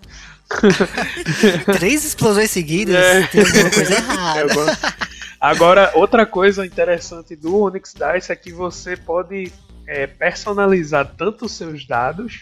Três 1.77 2.05
explosões 2.05 2.51
seguidas, 2.51 2.95
é. 2.95 3.27
tem 3.27 3.41
alguma 3.41 3.69
coisa 3.71 3.93
errada. 3.95 4.77
Agora, 5.39 5.91
outra 5.95 6.25
coisa 6.25 6.65
interessante 6.65 7.36
do 7.36 7.63
Onyx 7.63 7.93
Dice 7.93 8.31
é 8.31 8.36
que 8.36 8.51
você 8.51 8.95
pode 8.95 9.51
é, 9.88 10.05
personalizar 10.05 11.13
tanto 11.17 11.45
os 11.45 11.53
seus 11.53 11.88
dados 11.88 12.41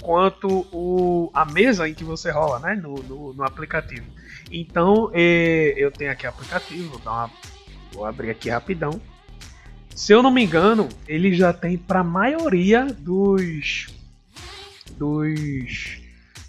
quanto 0.00 0.66
o, 0.72 1.30
a 1.34 1.44
mesa 1.44 1.88
em 1.88 1.94
que 1.94 2.04
você 2.04 2.30
rola, 2.30 2.58
né, 2.60 2.74
no, 2.74 2.94
no, 3.02 3.34
no 3.34 3.44
aplicativo. 3.44 4.06
Então, 4.50 5.10
é, 5.12 5.74
eu 5.76 5.90
tenho 5.90 6.10
aqui 6.10 6.26
o 6.26 6.30
aplicativo, 6.30 6.98
vou, 6.98 7.12
uma, 7.12 7.30
vou 7.92 8.04
abrir 8.04 8.30
aqui 8.30 8.48
rapidão. 8.48 9.00
Se 9.94 10.12
eu 10.12 10.22
não 10.22 10.30
me 10.30 10.44
engano, 10.44 10.88
ele 11.06 11.34
já 11.34 11.52
tem 11.52 11.76
para 11.76 12.00
a 12.00 12.04
maioria 12.04 12.86
dos 12.86 13.88
dos 14.96 16.00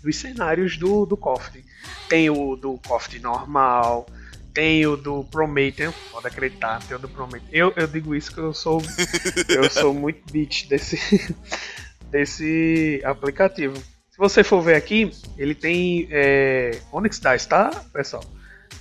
dos 0.02 0.16
cenários 0.16 0.78
do 0.78 1.06
do 1.06 1.18
Coffee. 1.18 1.66
Tem 2.08 2.30
o 2.30 2.56
do 2.56 2.80
Coffee 2.88 3.20
normal, 3.20 4.06
tem 4.54 4.86
o 4.86 4.96
do 4.96 5.24
Promethean, 5.24 5.92
pode 6.12 6.28
acreditar, 6.28 6.80
tem 6.84 6.96
o 6.96 7.00
do 7.00 7.10
Promethean. 7.10 7.50
Eu, 7.52 7.74
eu 7.76 7.88
digo 7.88 8.16
isso 8.16 8.32
que 8.32 8.40
eu 8.40 8.54
sou 8.54 8.82
eu 9.50 9.70
sou 9.70 9.94
muito 9.94 10.32
bitch 10.32 10.68
desse 10.68 11.36
desse 12.12 13.02
aplicativo 13.04 13.82
você 14.20 14.44
for 14.44 14.62
ver 14.62 14.76
aqui, 14.76 15.10
ele 15.38 15.56
tem 15.56 16.08
é, 16.12 16.78
Onyx 16.92 17.20
Dice, 17.20 17.48
tá, 17.48 17.70
pessoal? 17.94 18.24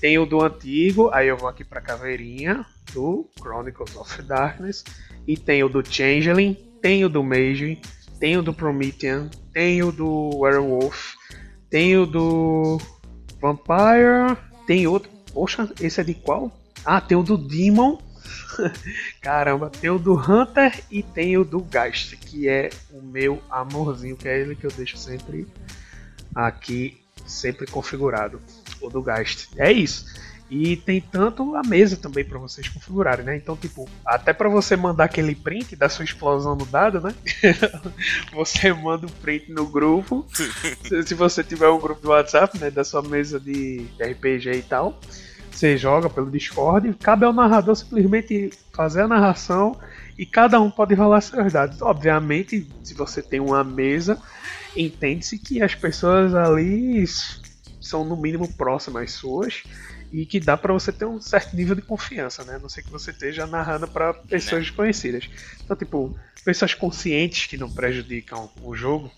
Tem 0.00 0.18
o 0.18 0.26
do 0.26 0.42
antigo, 0.42 1.10
aí 1.12 1.28
eu 1.28 1.36
vou 1.36 1.48
aqui 1.48 1.64
pra 1.64 1.80
caveirinha 1.80 2.66
do 2.92 3.30
Chronicles 3.40 3.94
of 3.96 4.20
Darkness. 4.22 4.84
E 5.26 5.36
tem 5.36 5.62
o 5.62 5.68
do 5.68 5.82
Changeling, 5.84 6.54
tem 6.82 7.04
o 7.04 7.08
do 7.08 7.22
Mage, 7.22 7.80
tem 8.18 8.36
o 8.36 8.42
do 8.42 8.52
Promethean, 8.52 9.30
tem 9.52 9.82
o 9.82 9.92
do 9.92 10.30
Werewolf, 10.38 11.14
Tem 11.70 11.96
o 11.96 12.04
do 12.04 12.78
Vampire. 13.40 14.36
Tem 14.66 14.86
outro. 14.86 15.10
Poxa, 15.32 15.70
esse 15.80 16.00
é 16.00 16.04
de 16.04 16.14
qual? 16.14 16.50
Ah, 16.84 17.00
tem 17.00 17.16
o 17.16 17.22
do 17.22 17.38
Demon. 17.38 17.98
Caramba, 19.20 19.70
tem 19.70 19.90
o 19.90 19.98
do 19.98 20.14
Hunter 20.14 20.82
e 20.90 21.02
tem 21.02 21.36
o 21.36 21.44
do 21.44 21.60
Geist, 21.60 22.16
que 22.16 22.48
é 22.48 22.70
o 22.90 23.02
meu 23.02 23.42
amorzinho, 23.50 24.16
que 24.16 24.28
é 24.28 24.40
ele 24.40 24.54
que 24.54 24.66
eu 24.66 24.70
deixo 24.70 24.96
sempre 24.96 25.46
aqui, 26.34 27.00
sempre 27.26 27.66
configurado. 27.66 28.40
O 28.80 28.88
do 28.88 29.02
Geist. 29.02 29.48
É 29.56 29.72
isso. 29.72 30.06
E 30.50 30.76
tem 30.76 31.00
tanto 31.00 31.54
a 31.54 31.62
mesa 31.62 31.96
também 31.96 32.24
para 32.24 32.38
vocês 32.38 32.66
configurarem, 32.68 33.24
né? 33.24 33.36
Então, 33.36 33.54
tipo, 33.54 33.86
até 34.04 34.32
para 34.32 34.48
você 34.48 34.76
mandar 34.76 35.04
aquele 35.04 35.34
print 35.34 35.76
da 35.76 35.90
sua 35.90 36.06
explosão 36.06 36.56
no 36.56 36.64
dado, 36.64 37.02
né? 37.02 37.14
você 38.32 38.72
manda 38.72 39.06
o 39.06 39.10
um 39.10 39.12
print 39.12 39.52
no 39.52 39.66
grupo. 39.66 40.26
se 41.04 41.14
você 41.14 41.44
tiver 41.44 41.68
um 41.68 41.78
grupo 41.78 42.00
do 42.00 42.08
WhatsApp, 42.08 42.58
né, 42.58 42.70
da 42.70 42.82
sua 42.82 43.02
mesa 43.02 43.38
de 43.38 43.86
RPG 44.00 44.52
e 44.52 44.62
tal, 44.62 44.98
você 45.58 45.76
joga 45.76 46.08
pelo 46.08 46.30
Discord, 46.30 46.94
cabe 46.94 47.24
ao 47.24 47.32
narrador 47.32 47.74
simplesmente 47.74 48.52
fazer 48.72 49.02
a 49.02 49.08
narração 49.08 49.76
e 50.16 50.24
cada 50.24 50.60
um 50.60 50.70
pode 50.70 50.94
rolar 50.94 51.20
seus 51.20 51.52
dados. 51.52 51.82
Obviamente, 51.82 52.64
se 52.84 52.94
você 52.94 53.20
tem 53.20 53.40
uma 53.40 53.64
mesa, 53.64 54.20
entende-se 54.76 55.36
que 55.36 55.60
as 55.60 55.74
pessoas 55.74 56.32
ali 56.32 57.04
são 57.80 58.04
no 58.04 58.16
mínimo 58.16 58.46
próximas 58.54 59.12
suas 59.12 59.64
e 60.12 60.24
que 60.24 60.38
dá 60.38 60.56
para 60.56 60.72
você 60.72 60.92
ter 60.92 61.04
um 61.04 61.20
certo 61.20 61.56
nível 61.56 61.74
de 61.74 61.82
confiança, 61.82 62.44
né? 62.44 62.54
A 62.54 62.58
não 62.58 62.68
sei 62.68 62.82
que 62.82 62.90
você 62.90 63.10
esteja 63.10 63.46
narrando 63.46 63.88
para 63.88 64.14
pessoas 64.14 64.62
é. 64.62 64.64
desconhecidas. 64.64 65.28
Então, 65.62 65.76
tipo, 65.76 66.16
pessoas 66.44 66.72
conscientes 66.72 67.46
que 67.46 67.56
não 67.56 67.70
prejudicam 67.70 68.48
o 68.62 68.74
jogo, 68.76 69.10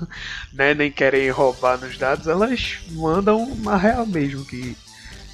né? 0.52 0.72
Nem 0.72 0.90
querem 0.90 1.30
roubar 1.30 1.78
nos 1.78 1.98
dados, 1.98 2.26
elas 2.26 2.78
mandam 2.90 3.42
uma 3.42 3.76
real 3.76 4.06
mesmo 4.06 4.44
que, 4.44 4.76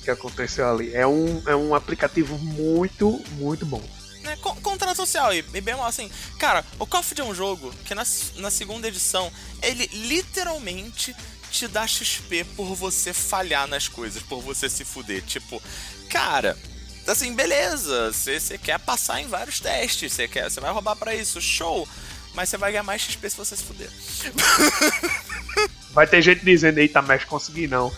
que 0.08 0.10
aconteceu 0.10 0.68
ali. 0.68 0.94
É 0.94 1.06
um, 1.06 1.42
é 1.46 1.54
um 1.54 1.74
aplicativo 1.74 2.38
muito, 2.38 3.22
muito 3.32 3.66
bom. 3.66 3.82
É, 4.24 4.36
contrato 4.36 4.96
social, 4.96 5.32
e, 5.32 5.38
e 5.38 5.60
bem 5.60 5.74
assim, 5.80 6.10
cara, 6.38 6.64
o 6.78 6.86
Coffee 6.86 7.20
é 7.20 7.24
um 7.24 7.34
jogo 7.34 7.72
que 7.84 7.94
na, 7.94 8.04
na 8.36 8.50
segunda 8.50 8.88
edição 8.88 9.30
ele 9.62 9.86
literalmente 9.92 11.14
te 11.50 11.66
dá 11.66 11.86
XP 11.86 12.44
por 12.56 12.74
você 12.74 13.12
falhar 13.12 13.66
nas 13.66 13.88
coisas, 13.88 14.22
por 14.22 14.42
você 14.42 14.68
se 14.68 14.84
fuder. 14.84 15.22
Tipo, 15.22 15.62
cara, 16.10 16.58
assim, 17.06 17.34
beleza, 17.34 18.12
você 18.12 18.58
quer 18.58 18.78
passar 18.78 19.20
em 19.20 19.28
vários 19.28 19.60
testes, 19.60 20.12
você 20.12 20.28
quer, 20.28 20.50
você 20.50 20.60
vai 20.60 20.72
roubar 20.72 20.96
para 20.96 21.14
isso, 21.14 21.40
show. 21.40 21.88
Mas 22.34 22.50
você 22.50 22.58
vai 22.58 22.70
ganhar 22.70 22.82
mais 22.82 23.02
XP 23.02 23.30
se 23.30 23.36
você 23.36 23.56
se 23.56 23.64
fuder. 23.64 23.90
Vai 25.92 26.06
ter 26.06 26.20
gente 26.22 26.44
dizendo, 26.44 26.78
eita, 26.78 27.00
mas 27.02 27.24
consegui 27.24 27.66
não. 27.66 27.90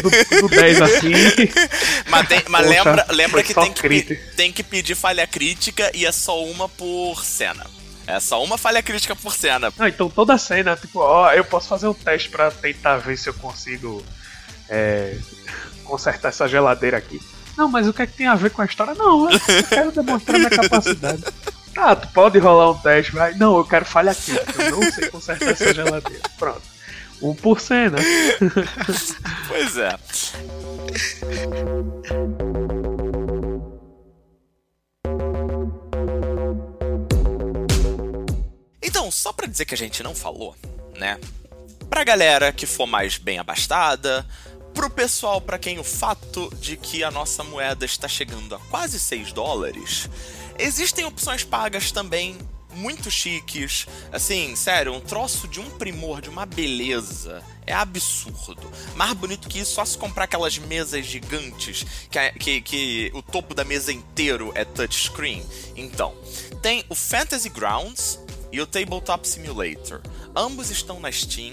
Tudo, 0.00 0.10
tudo 0.40 0.48
10 0.48 0.82
assim. 0.82 1.12
Mas, 2.08 2.28
tem, 2.28 2.42
mas 2.48 2.66
Poxa, 2.66 2.76
lembra, 2.84 3.06
lembra 3.10 3.42
que 3.42 3.54
tem, 3.54 3.72
que 3.72 4.14
tem 4.36 4.52
que 4.52 4.62
pedir 4.62 4.94
falha 4.94 5.26
crítica 5.26 5.90
e 5.94 6.06
é 6.06 6.12
só 6.12 6.44
uma 6.44 6.68
por 6.68 7.24
cena. 7.24 7.66
É 8.06 8.20
só 8.20 8.42
uma 8.42 8.56
falha 8.58 8.82
crítica 8.82 9.16
por 9.16 9.34
cena. 9.34 9.72
Não, 9.76 9.88
então 9.88 10.08
toda 10.08 10.36
cena, 10.38 10.76
tipo, 10.76 11.00
ó, 11.00 11.32
eu 11.32 11.44
posso 11.44 11.68
fazer 11.68 11.88
um 11.88 11.94
teste 11.94 12.28
para 12.28 12.50
tentar 12.50 12.98
ver 12.98 13.16
se 13.16 13.28
eu 13.28 13.34
consigo 13.34 14.04
é, 14.68 15.16
consertar 15.84 16.28
essa 16.28 16.46
geladeira 16.46 16.96
aqui. 16.98 17.20
Não, 17.56 17.68
mas 17.68 17.88
o 17.88 17.92
que 17.92 18.02
é 18.02 18.06
que 18.06 18.16
tem 18.16 18.26
a 18.26 18.34
ver 18.34 18.50
com 18.50 18.62
a 18.62 18.66
história? 18.66 18.94
Não, 18.94 19.30
eu 19.30 19.40
quero 19.68 19.92
demonstrar 19.92 20.38
minha 20.38 20.50
capacidade. 20.50 21.24
Ah, 21.76 21.96
tu 21.96 22.08
pode 22.08 22.38
rolar 22.38 22.70
um 22.70 22.78
teste, 22.78 23.12
vai. 23.12 23.34
Não, 23.34 23.56
eu 23.58 23.64
quero 23.64 23.84
falha 23.84 24.14
crítica, 24.14 24.62
eu 24.62 24.70
não 24.72 24.92
sei 24.92 25.08
consertar 25.08 25.50
essa 25.50 25.74
geladeira. 25.74 26.22
Pronto. 26.38 26.73
Um 27.22 27.34
por 27.34 27.60
cena. 27.60 27.98
pois 29.48 29.76
é. 29.76 29.98
Então, 38.82 39.10
só 39.10 39.32
para 39.32 39.46
dizer 39.46 39.64
que 39.64 39.74
a 39.74 39.78
gente 39.78 40.02
não 40.02 40.14
falou, 40.14 40.56
né? 40.96 41.18
Pra 41.88 42.04
galera 42.04 42.52
que 42.52 42.66
for 42.66 42.86
mais 42.86 43.18
bem 43.18 43.38
abastada, 43.38 44.26
pro 44.74 44.90
pessoal 44.90 45.40
para 45.40 45.58
quem 45.58 45.78
o 45.78 45.84
fato 45.84 46.52
de 46.60 46.76
que 46.76 47.04
a 47.04 47.10
nossa 47.10 47.44
moeda 47.44 47.84
está 47.84 48.08
chegando 48.08 48.54
a 48.54 48.58
quase 48.58 48.98
6 48.98 49.32
dólares, 49.32 50.08
existem 50.58 51.04
opções 51.04 51.44
pagas 51.44 51.92
também 51.92 52.36
muito 52.74 53.10
chiques. 53.10 53.86
Assim, 54.12 54.54
sério, 54.56 54.92
um 54.92 55.00
troço 55.00 55.48
de 55.48 55.60
um 55.60 55.70
primor, 55.70 56.20
de 56.20 56.28
uma 56.28 56.46
beleza. 56.46 57.42
É 57.66 57.72
absurdo. 57.72 58.70
Mais 58.94 59.12
bonito 59.14 59.48
que 59.48 59.58
isso, 59.58 59.74
só 59.74 59.84
se 59.84 59.96
comprar 59.96 60.24
aquelas 60.24 60.58
mesas 60.58 61.06
gigantes 61.06 61.84
que, 62.10 62.32
que, 62.32 62.60
que 62.60 63.10
o 63.14 63.22
topo 63.22 63.54
da 63.54 63.64
mesa 63.64 63.92
inteiro 63.92 64.52
é 64.54 64.64
touchscreen. 64.64 65.42
Então, 65.74 66.14
tem 66.60 66.84
o 66.88 66.94
Fantasy 66.94 67.48
Grounds, 67.48 68.18
e 68.54 68.60
o 68.60 68.66
Tabletop 68.66 69.26
Simulator. 69.26 70.00
Ambos 70.34 70.70
estão 70.70 71.00
na 71.00 71.10
Steam. 71.10 71.52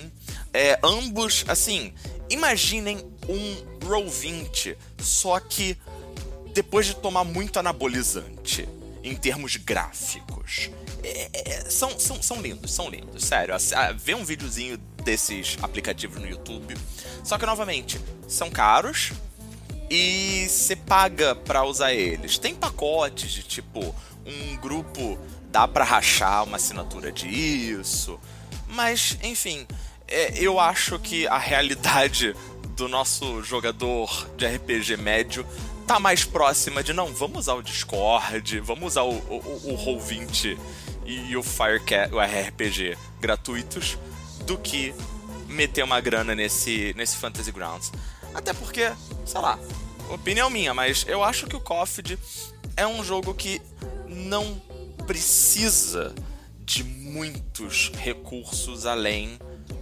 É, 0.54 0.80
ambos, 0.84 1.44
assim, 1.48 1.92
imaginem 2.30 3.00
um 3.28 3.88
Roll20, 3.88 4.78
só 5.00 5.40
que 5.40 5.76
depois 6.54 6.86
de 6.86 6.96
tomar 6.96 7.24
muito 7.24 7.58
anabolizante 7.58 8.70
em 9.04 9.16
termos 9.16 9.56
gráficos. 9.56 10.70
É, 11.04 11.30
é, 11.34 11.70
são, 11.70 12.00
são, 12.00 12.22
são 12.22 12.42
lindos, 12.42 12.74
são 12.74 12.90
lindos, 12.90 13.24
sério. 13.24 13.56
Vê 13.98 14.14
um 14.14 14.24
videozinho 14.24 14.78
desses 15.04 15.58
aplicativos 15.62 16.22
no 16.22 16.28
YouTube. 16.28 16.76
Só 17.24 17.38
que, 17.38 17.46
novamente, 17.46 18.00
são 18.28 18.50
caros 18.50 19.12
e 19.90 20.48
você 20.48 20.76
paga 20.76 21.36
para 21.36 21.64
usar 21.64 21.94
eles. 21.94 22.38
Tem 22.38 22.56
pacotes 22.56 23.32
de 23.32 23.44
tipo 23.44 23.94
um 24.26 24.56
grupo 24.58 25.18
dá 25.52 25.68
para 25.68 25.84
rachar 25.84 26.44
uma 26.46 26.56
assinatura 26.56 27.12
disso. 27.12 28.20
Mas, 28.70 29.18
enfim, 29.22 29.68
é, 30.08 30.40
eu 30.40 30.60
acho 30.60 30.98
que 30.98 31.28
a 31.28 31.38
realidade 31.38 32.34
do 32.76 32.88
nosso 32.88 33.44
jogador 33.44 34.30
de 34.38 34.48
RPG 34.48 34.98
médio 34.98 35.46
tá 35.92 36.00
mais 36.00 36.24
próxima 36.24 36.82
de 36.82 36.94
não, 36.94 37.14
vamos 37.14 37.40
usar 37.40 37.56
o 37.56 37.62
Discord, 37.62 38.62
vamos 38.62 38.94
usar 38.94 39.02
o, 39.02 39.10
o, 39.10 39.74
o 39.74 39.78
Roll20 39.78 40.58
e 41.06 41.36
o 41.36 41.44
Firecat, 41.44 42.14
o 42.14 42.20
RPG 42.22 42.98
gratuitos, 43.20 43.98
do 44.46 44.58
que 44.58 44.96
meter 45.50 45.84
uma 45.84 46.00
grana 46.00 46.34
nesse, 46.34 46.94
nesse 46.96 47.18
Fantasy 47.18 47.52
Grounds. 47.52 47.92
Até 48.34 48.54
porque, 48.54 48.90
sei 49.26 49.42
lá, 49.42 49.60
opinião 50.10 50.50
minha, 50.50 50.74
mas 50.74 51.04
eu 51.10 51.22
acho 51.26 51.46
que 51.46 51.58
o 51.58 51.60
Coffee 51.60 52.18
é 52.78 52.88
um 52.88 53.04
jogo 53.04 53.34
que 53.34 53.62
não 54.08 54.62
precisa 55.06 56.16
de 56.62 56.86
muitos 56.86 57.92
recursos 57.98 58.86
além, 58.86 59.38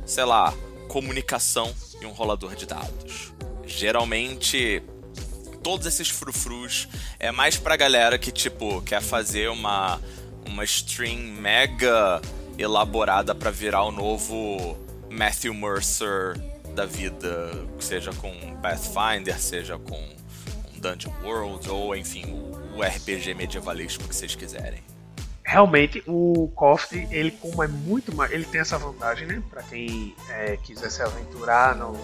sei 0.07 0.25
lá, 0.25 0.55
comunicação 0.87 1.71
e 2.01 2.05
um 2.07 2.11
rolador 2.11 2.55
de 2.55 2.65
dados. 2.65 3.31
Geralmente, 3.63 4.81
todos 5.63 5.85
esses 5.85 6.09
frufrus 6.09 6.87
é 7.19 7.31
mais 7.31 7.57
pra 7.57 7.75
galera 7.75 8.17
que, 8.17 8.31
tipo, 8.31 8.81
quer 8.81 9.01
fazer 9.01 9.49
uma, 9.49 9.99
uma 10.45 10.63
stream 10.63 11.17
mega 11.17 12.21
elaborada 12.57 13.33
para 13.33 13.51
virar 13.51 13.83
o 13.83 13.91
novo 13.91 14.77
Matthew 15.09 15.53
Mercer 15.53 16.37
da 16.75 16.85
vida, 16.85 17.51
seja 17.79 18.11
com 18.13 18.31
Pathfinder, 18.61 19.39
seja 19.39 19.77
com 19.77 20.01
Dungeon 20.75 21.11
World, 21.23 21.69
ou 21.69 21.95
enfim, 21.95 22.25
o 22.75 22.81
RPG 22.81 23.33
medievalístico 23.33 24.07
que 24.07 24.15
vocês 24.15 24.35
quiserem. 24.35 24.81
Realmente 25.43 26.03
o 26.05 26.51
Coffee, 26.55 27.07
ele 27.11 27.31
como 27.31 27.63
é 27.63 27.67
muito 27.67 28.15
mais, 28.15 28.31
ele 28.31 28.45
tem 28.45 28.61
essa 28.61 28.77
vantagem, 28.77 29.27
né, 29.27 29.41
para 29.49 29.63
quem 29.63 30.15
é, 30.29 30.57
quiser 30.57 30.91
se 30.91 31.01
aventurar 31.01 31.75
no, 31.75 31.95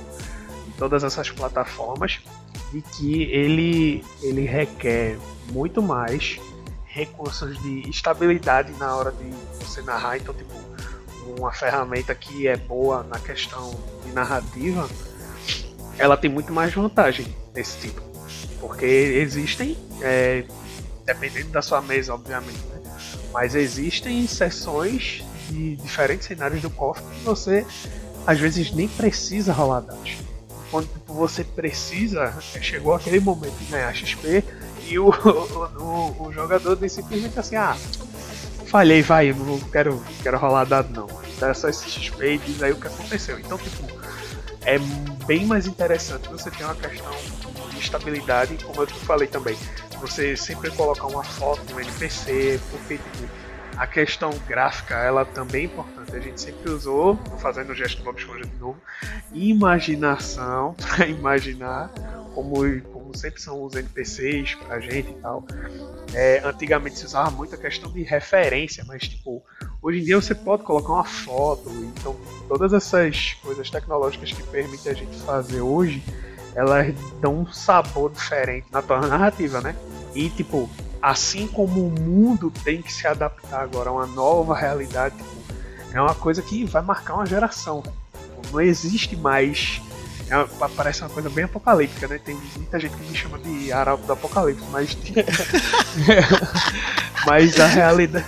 em 0.67 0.71
todas 0.77 1.03
essas 1.03 1.29
plataformas, 1.29 2.19
de 2.71 2.81
que 2.81 3.23
ele 3.23 4.03
ele 4.21 4.45
requer 4.45 5.17
muito 5.51 5.81
mais 5.81 6.39
recursos 6.85 7.61
de 7.61 7.89
estabilidade 7.89 8.71
na 8.79 8.95
hora 8.95 9.11
de 9.11 9.29
você 9.59 9.81
narrar, 9.81 10.17
então 10.17 10.33
tipo 10.33 10.53
uma 11.37 11.51
ferramenta 11.51 12.13
que 12.15 12.47
é 12.47 12.55
boa 12.55 13.03
na 13.03 13.19
questão 13.19 13.77
de 14.05 14.11
narrativa, 14.11 14.87
ela 15.97 16.15
tem 16.15 16.29
muito 16.29 16.53
mais 16.53 16.73
vantagem 16.73 17.25
nesse 17.53 17.79
tipo, 17.79 18.01
porque 18.59 18.85
existem, 18.85 19.77
é, 20.01 20.45
dependendo 21.05 21.49
da 21.49 21.61
sua 21.61 21.81
mesa, 21.81 22.13
obviamente, 22.13 22.59
né? 22.67 22.81
Mas 23.33 23.55
existem 23.55 24.25
sessões 24.27 25.23
de 25.49 25.75
diferentes 25.77 26.27
cenários 26.27 26.61
do 26.61 26.69
cofre 26.69 27.03
que 27.03 27.23
você 27.25 27.65
às 28.25 28.39
vezes 28.39 28.71
nem 28.71 28.87
precisa 28.87 29.53
rolar 29.53 29.81
dados. 29.81 30.17
Quando 30.71 30.87
tipo, 30.87 31.13
você 31.13 31.43
precisa, 31.43 32.33
chegou 32.41 32.93
aquele 32.93 33.19
momento 33.19 33.55
de 33.57 33.65
ganhar 33.65 33.93
XP 33.93 34.43
e 34.87 34.97
o, 34.99 35.09
o, 35.09 36.27
o, 36.27 36.33
jogador 36.33 36.75
diz 36.75 36.91
simplesmente 36.91 37.39
assim, 37.39 37.55
ah, 37.55 37.75
falhei, 38.67 39.01
vai, 39.01 39.31
não 39.33 39.59
quero, 39.59 40.03
quero 40.21 40.37
rolar 40.37 40.65
dado 40.65 40.91
não. 40.93 41.25
Dá 41.39 41.53
só 41.53 41.67
esse 41.69 41.89
XP 41.89 42.35
e 42.35 42.37
diz 42.37 42.63
aí 42.63 42.71
o 42.71 42.79
que 42.79 42.87
aconteceu. 42.87 43.37
Então, 43.39 43.57
tipo, 43.57 43.83
é 44.65 44.77
bem 45.25 45.45
mais 45.45 45.67
interessante 45.67 46.27
você 46.29 46.49
ter 46.49 46.63
uma 46.63 46.75
questão 46.75 47.11
de 47.69 47.79
estabilidade, 47.79 48.57
como 48.63 48.81
eu 48.81 48.87
te 48.87 48.93
falei 49.05 49.27
também. 49.27 49.57
Você 50.01 50.35
sempre 50.35 50.71
colocar 50.71 51.07
uma 51.07 51.23
foto 51.23 51.61
no 51.73 51.79
NPC, 51.79 52.59
porque 52.71 52.97
tipo, 52.97 53.29
a 53.77 53.87
questão 53.87 54.31
gráfica 54.47 54.95
ela 54.95 55.25
também 55.25 55.61
é 55.61 55.65
importante. 55.65 56.15
A 56.15 56.19
gente 56.19 56.39
sempre 56.39 56.69
usou, 56.69 57.17
fazendo 57.39 57.71
o 57.71 57.75
gesto 57.75 57.97
do 57.97 58.03
Bob 58.03 58.17
Esponja 58.17 58.45
de 58.45 58.55
novo, 58.57 58.79
imaginação 59.33 60.75
para 60.79 61.07
imaginar 61.07 61.89
como, 62.33 62.81
como 62.91 63.17
sempre 63.17 63.41
são 63.41 63.63
os 63.63 63.75
NPCs 63.75 64.55
pra 64.55 64.79
gente 64.79 65.09
e 65.09 65.15
tal. 65.15 65.45
É, 66.13 66.41
antigamente 66.43 66.99
se 66.99 67.05
usava 67.05 67.31
muito 67.31 67.55
a 67.55 67.57
questão 67.57 67.91
de 67.91 68.03
referência, 68.03 68.83
mas 68.85 69.07
tipo, 69.07 69.43
hoje 69.81 69.99
em 69.99 70.03
dia 70.03 70.19
você 70.19 70.35
pode 70.35 70.63
colocar 70.63 70.93
uma 70.93 71.05
foto, 71.05 71.69
então 71.97 72.15
todas 72.47 72.73
essas 72.73 73.33
coisas 73.41 73.69
tecnológicas 73.69 74.31
que 74.31 74.43
permitem 74.43 74.91
a 74.91 74.95
gente 74.95 75.17
fazer 75.21 75.61
hoje, 75.61 76.03
elas 76.53 76.93
dão 77.19 77.39
um 77.39 77.47
sabor 77.47 78.11
diferente 78.11 78.67
na 78.71 78.81
tua 78.81 78.99
narrativa, 79.07 79.59
né? 79.61 79.75
E 80.13 80.29
tipo, 80.29 80.69
assim 81.05 81.47
como 81.47 81.85
o 81.85 81.91
mundo 81.91 82.51
tem 82.63 82.81
que 82.81 82.91
se 82.91 83.05
adaptar 83.05 83.61
agora 83.61 83.91
a 83.91 83.93
uma 83.93 84.07
nova 84.07 84.55
realidade, 84.55 85.13
é 85.93 86.01
uma 86.01 86.15
coisa 86.15 86.41
que 86.41 86.65
vai 86.65 86.81
marcar 86.81 87.13
uma 87.13 87.27
geração. 87.27 87.83
Não 88.51 88.59
existe 88.59 89.15
mais. 89.15 89.79
É 90.27 90.35
uma, 90.35 90.67
parece 90.69 91.01
uma 91.01 91.11
coisa 91.11 91.29
bem 91.29 91.45
apocalíptica, 91.45 92.07
né? 92.07 92.17
Tem 92.17 92.35
muita 92.55 92.79
gente 92.79 92.95
que 92.95 93.03
me 93.03 93.15
chama 93.15 93.37
de 93.37 93.71
arauto 93.71 94.03
do 94.03 94.13
apocalipse, 94.13 94.65
mas. 94.71 94.97
mas 97.27 97.59
a 97.59 97.67
realidade. 97.67 98.25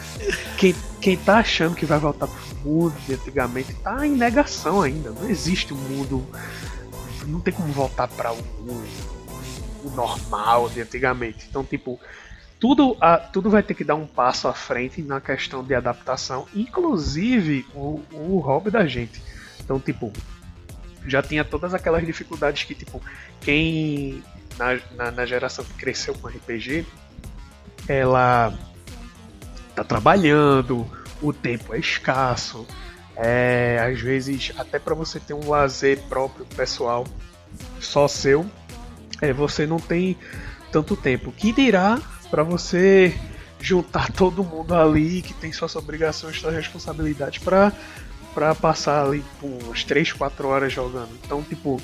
Quem, 0.56 0.76
quem 1.02 1.18
tá 1.18 1.38
achando 1.38 1.76
que 1.76 1.86
vai 1.86 1.98
voltar 1.98 2.28
pro 2.28 2.58
mundo 2.64 2.96
de 3.08 3.16
antigamente 3.16 3.74
tá 3.74 4.06
em 4.06 4.12
negação 4.12 4.84
ainda. 4.84 5.10
Não 5.10 5.28
existe 5.28 5.74
um 5.74 5.78
mundo. 5.78 6.24
Não 7.26 7.40
tem 7.40 7.56
como 7.56 7.74
voltar 7.74 8.08
para 8.08 8.32
o, 8.32 8.38
o, 8.38 8.86
o 9.86 9.90
normal 9.96 10.70
de 10.70 10.82
antigamente. 10.82 11.48
Então, 11.50 11.64
tipo, 11.64 12.00
tudo, 12.60 12.98
a, 13.00 13.18
tudo 13.18 13.50
vai 13.50 13.62
ter 13.62 13.74
que 13.74 13.84
dar 13.84 13.96
um 13.96 14.08
passo 14.08 14.48
à 14.48 14.54
frente 14.54 15.02
na 15.02 15.22
questão 15.22 15.64
de 15.64 15.76
adaptação, 15.76 16.48
inclusive 16.56 17.66
o, 17.74 18.02
o 18.12 18.40
hobby 18.40 18.72
da 18.72 18.86
gente. 18.86 19.22
Então, 19.60 19.80
tipo, 19.80 20.12
já 21.06 21.22
tinha 21.22 21.44
todas 21.44 21.74
aquelas 21.74 22.06
dificuldades 22.06 22.64
que, 22.64 22.74
tipo, 22.74 23.02
quem 23.42 24.24
na, 24.58 24.80
na, 24.96 25.12
na 25.12 25.26
geração 25.26 25.64
que 25.64 25.74
cresceu 25.74 26.14
com 26.16 26.28
RPG, 26.28 26.86
ela 27.88 28.54
tá 29.76 29.84
trabalhando, 29.84 30.86
o 31.22 31.32
tempo 31.32 31.74
é 31.74 31.80
escasso, 31.80 32.66
é, 33.16 33.80
às 33.82 34.00
vezes 34.00 34.52
até 34.58 34.80
para 34.80 34.94
você 34.94 35.20
ter 35.20 35.34
um 35.34 35.50
lazer 35.50 36.00
próprio 36.10 36.46
pessoal 36.46 37.06
só 37.80 38.08
seu, 38.08 38.46
é, 39.22 39.32
você 39.32 39.66
não 39.66 39.80
tem 39.80 40.18
tanto 40.72 40.96
tempo. 40.96 41.32
Que 41.32 41.52
dirá 41.52 42.00
para 42.30 42.44
você 42.44 43.18
juntar 43.60 44.12
todo 44.12 44.44
mundo 44.44 44.76
ali 44.76 45.22
que 45.22 45.34
tem 45.34 45.52
suas 45.52 45.76
obrigações, 45.76 46.40
suas 46.40 46.54
responsabilidades 46.54 47.40
para 47.40 47.72
para 48.34 48.54
passar 48.54 49.04
ali 49.04 49.26
por 49.42 49.50
umas 49.64 49.84
3, 49.84 50.14
4 50.14 50.48
horas 50.48 50.72
jogando. 50.72 51.10
Então, 51.26 51.42
tipo, 51.42 51.82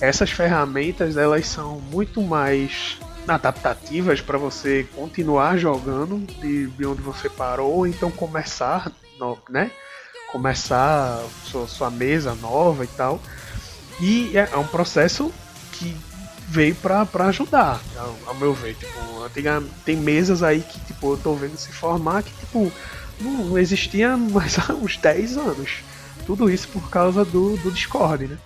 essas 0.00 0.28
ferramentas 0.28 1.16
elas 1.16 1.46
são 1.46 1.78
muito 1.80 2.20
mais 2.20 2.98
adaptativas 3.28 4.20
para 4.20 4.36
você 4.38 4.88
continuar 4.96 5.56
jogando 5.56 6.18
de, 6.40 6.66
de, 6.66 6.84
onde 6.84 7.00
você 7.00 7.28
parou, 7.28 7.72
ou 7.72 7.86
então 7.86 8.10
começar, 8.10 8.90
né? 9.48 9.70
Começar 10.32 11.22
sua, 11.44 11.68
sua 11.68 11.90
mesa 11.92 12.34
nova 12.34 12.82
e 12.82 12.88
tal. 12.88 13.20
E 14.00 14.36
é, 14.36 14.50
é 14.52 14.56
um 14.56 14.66
processo 14.66 15.32
que 15.72 15.96
veio 16.48 16.74
pra, 16.76 17.04
pra 17.04 17.26
ajudar, 17.26 17.80
ao, 17.96 18.16
ao 18.26 18.34
meu 18.34 18.54
ver. 18.54 18.74
Tipo, 18.74 19.28
tem, 19.30 19.44
tem 19.84 19.96
mesas 19.96 20.42
aí 20.42 20.60
que 20.60 20.80
tipo, 20.80 21.12
eu 21.12 21.16
tô 21.18 21.34
vendo 21.34 21.56
se 21.56 21.70
formar 21.70 22.22
que 22.22 22.32
tipo, 22.32 22.72
não 23.20 23.58
existia 23.58 24.16
mais 24.16 24.58
há 24.68 24.72
uns 24.72 24.96
10 24.96 25.36
anos. 25.36 25.70
Tudo 26.26 26.50
isso 26.50 26.68
por 26.68 26.90
causa 26.90 27.24
do, 27.24 27.56
do 27.58 27.70
Discord, 27.70 28.26
né? 28.26 28.38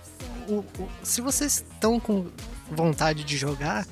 O, 0.47 0.55
o, 0.55 0.89
se 1.01 1.21
vocês 1.21 1.65
estão 1.73 1.99
com 1.99 2.27
vontade 2.71 3.23
de 3.23 3.37
jogar, 3.37 3.85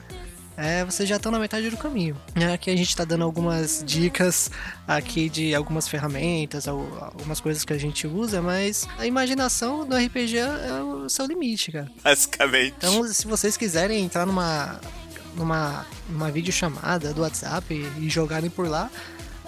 é, 0.57 0.83
vocês 0.85 1.07
já 1.07 1.15
estão 1.15 1.31
na 1.31 1.39
metade 1.39 1.69
do 1.69 1.77
caminho. 1.77 2.15
É, 2.35 2.53
aqui 2.53 2.69
a 2.69 2.75
gente 2.75 2.89
está 2.89 3.05
dando 3.05 3.23
algumas 3.23 3.83
dicas 3.85 4.51
aqui 4.87 5.29
de 5.29 5.55
algumas 5.55 5.87
ferramentas, 5.87 6.67
algumas 6.67 7.39
coisas 7.39 7.63
que 7.63 7.73
a 7.73 7.77
gente 7.77 8.05
usa, 8.07 8.41
mas 8.41 8.87
a 8.97 9.05
imaginação 9.05 9.85
do 9.85 9.95
RPG 9.95 10.37
é 10.37 10.81
o 10.83 11.09
seu 11.09 11.25
limite, 11.25 11.71
cara. 11.71 11.91
Basicamente. 12.03 12.75
Então, 12.77 13.07
se 13.07 13.25
vocês 13.25 13.57
quiserem 13.57 14.03
entrar 14.03 14.25
numa 14.25 14.79
numa, 15.35 15.85
numa 16.09 16.29
videochamada 16.29 17.13
do 17.13 17.21
WhatsApp 17.21 17.73
e 17.73 18.09
jogarem 18.09 18.49
por 18.49 18.67
lá, 18.67 18.89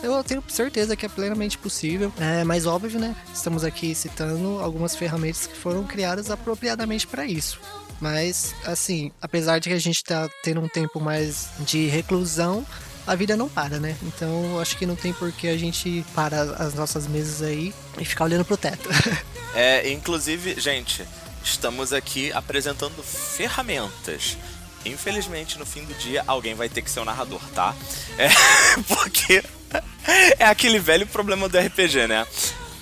eu 0.03 0.23
tenho 0.23 0.43
certeza 0.47 0.95
que 0.95 1.05
é 1.05 1.09
plenamente 1.09 1.57
possível. 1.57 2.11
É 2.19 2.43
mais 2.43 2.65
óbvio, 2.65 2.99
né? 2.99 3.15
Estamos 3.33 3.63
aqui 3.63 3.95
citando 3.95 4.59
algumas 4.59 4.95
ferramentas 4.95 5.47
que 5.47 5.55
foram 5.55 5.83
criadas 5.83 6.29
apropriadamente 6.29 7.07
para 7.07 7.25
isso. 7.25 7.59
Mas, 7.99 8.53
assim, 8.65 9.11
apesar 9.21 9.59
de 9.59 9.69
que 9.69 9.75
a 9.75 9.79
gente 9.79 10.03
tá 10.03 10.29
tendo 10.43 10.59
um 10.59 10.67
tempo 10.67 10.99
mais 10.99 11.49
de 11.59 11.87
reclusão, 11.87 12.65
a 13.05 13.15
vida 13.15 13.35
não 13.37 13.49
para, 13.49 13.79
né? 13.79 13.95
Então 14.03 14.59
acho 14.59 14.77
que 14.77 14.85
não 14.85 14.95
tem 14.95 15.13
por 15.13 15.31
que 15.31 15.47
a 15.47 15.57
gente 15.57 16.05
parar 16.13 16.41
as 16.61 16.73
nossas 16.73 17.07
mesas 17.07 17.41
aí 17.41 17.73
e 17.99 18.05
ficar 18.05 18.25
olhando 18.25 18.45
pro 18.45 18.57
teto. 18.57 18.89
é, 19.55 19.89
inclusive, 19.91 20.59
gente, 20.59 21.05
estamos 21.43 21.93
aqui 21.93 22.31
apresentando 22.33 23.01
ferramentas. 23.03 24.37
Infelizmente, 24.85 25.57
no 25.57 25.65
fim 25.65 25.85
do 25.85 25.93
dia, 25.93 26.23
alguém 26.27 26.55
vai 26.55 26.67
ter 26.67 26.81
que 26.81 26.91
ser 26.91 26.99
o 26.99 27.05
narrador, 27.05 27.41
tá? 27.55 27.73
É, 28.17 28.27
porque 28.87 29.43
é 30.39 30.45
aquele 30.45 30.79
velho 30.79 31.07
problema 31.07 31.47
do 31.49 31.57
RPG, 31.57 32.07
né? 32.07 32.25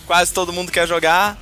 Quase 0.05 0.33
todo 0.33 0.51
mundo 0.51 0.71
quer 0.71 0.87
jogar, 0.87 1.37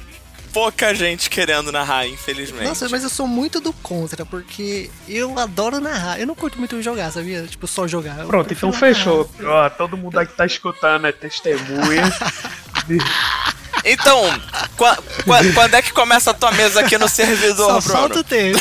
pouca 0.54 0.94
gente 0.94 1.30
querendo 1.30 1.72
narrar, 1.72 2.08
infelizmente. 2.08 2.66
Nossa, 2.68 2.88
mas 2.90 3.04
eu 3.04 3.10
sou 3.10 3.28
muito 3.28 3.60
do 3.60 3.74
contra, 3.74 4.26
porque 4.26 4.90
eu 5.08 5.38
adoro 5.40 5.80
narrar. 5.80 6.20
Eu 6.20 6.28
não 6.28 6.36
curto 6.36 6.58
muito 6.58 6.82
jogar, 6.82 7.12
sabia? 7.12 7.44
Tipo, 7.48 7.68
só 7.68 7.88
jogar. 7.88 8.26
Pronto, 8.26 8.54
então 8.54 8.70
narrar. 8.70 8.80
fechou. 8.80 9.30
Ó, 9.44 9.70
todo 9.70 9.98
mundo 9.98 10.20
aí 10.20 10.26
que 10.26 10.34
tá 10.34 10.46
escutando 10.46 11.08
é 11.08 11.12
testemunha. 11.12 12.04
Então, 13.86 14.22
quando 15.56 15.74
é 15.74 15.82
que 15.82 15.94
começa 15.94 16.32
a 16.32 16.34
tua 16.34 16.52
mesa 16.52 16.82
aqui 16.82 16.98
no 16.98 17.08
servidor, 17.10 17.82
Só 17.82 17.82
Bruno? 17.82 18.00
Falta 18.00 18.20
o 18.20 18.24
tempo. 18.24 18.60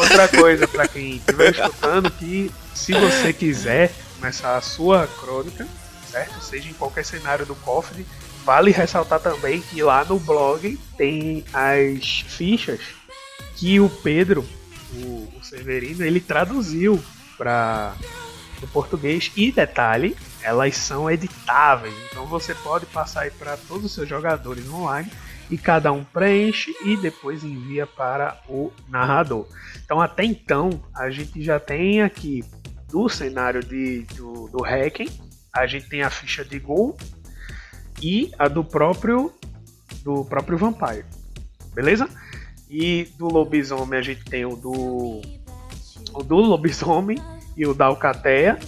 outra 0.00 0.28
coisa 0.28 0.66
pra 0.66 0.88
quem 0.88 1.16
estiver 1.16 1.52
escutando, 1.52 2.10
que 2.10 2.50
se 2.74 2.92
você 2.94 3.32
quiser 3.32 3.92
começar 4.18 4.56
a 4.56 4.60
sua 4.60 5.06
crônica, 5.20 5.66
certo? 6.14 6.40
Seja 6.40 6.70
em 6.70 6.74
qualquer 6.74 7.04
cenário 7.04 7.44
do 7.44 7.56
cofre, 7.56 8.06
Vale 8.44 8.70
ressaltar 8.72 9.20
também 9.20 9.62
que 9.62 9.82
lá 9.82 10.04
no 10.04 10.18
blog 10.18 10.78
tem 10.98 11.42
as 11.50 12.20
fichas 12.28 12.78
que 13.56 13.80
o 13.80 13.88
Pedro, 13.88 14.46
o, 14.92 15.32
o 15.38 15.42
Severino, 15.42 16.04
ele 16.04 16.20
traduziu 16.20 17.02
para 17.38 17.94
o 18.62 18.66
português 18.66 19.32
e 19.34 19.50
detalhe, 19.50 20.14
elas 20.42 20.76
são 20.76 21.10
editáveis. 21.10 21.94
Então 22.10 22.26
você 22.26 22.54
pode 22.54 22.84
passar 22.84 23.22
aí 23.22 23.30
para 23.30 23.56
todos 23.56 23.86
os 23.86 23.94
seus 23.94 24.06
jogadores 24.06 24.68
online 24.68 25.10
e 25.50 25.56
cada 25.56 25.90
um 25.90 26.04
preenche 26.04 26.76
e 26.84 26.98
depois 26.98 27.42
envia 27.42 27.86
para 27.86 28.38
o 28.46 28.70
narrador. 28.90 29.46
Então 29.82 30.02
até 30.02 30.22
então 30.22 30.68
a 30.94 31.08
gente 31.08 31.42
já 31.42 31.58
tem 31.58 32.02
aqui 32.02 32.44
do 32.90 33.08
cenário 33.08 33.64
de, 33.64 34.02
do, 34.14 34.48
do 34.48 34.62
Hacking, 34.62 35.08
a 35.54 35.66
gente 35.66 35.88
tem 35.88 36.02
a 36.02 36.10
ficha 36.10 36.44
de 36.44 36.58
Gol 36.58 36.96
e 38.02 38.32
a 38.38 38.48
do 38.48 38.64
próprio 38.64 39.32
do 40.02 40.24
próprio 40.24 40.58
Vampire. 40.58 41.04
Beleza? 41.72 42.08
E 42.68 43.08
do 43.16 43.28
lobisomem 43.28 43.98
a 43.98 44.02
gente 44.02 44.24
tem 44.24 44.44
o 44.44 44.56
do 44.56 45.22
o 46.12 46.22
do 46.22 46.36
lobisomem 46.36 47.18
e 47.56 47.66
o 47.66 47.72
da 47.72 47.86
Alcateia. 47.86 48.58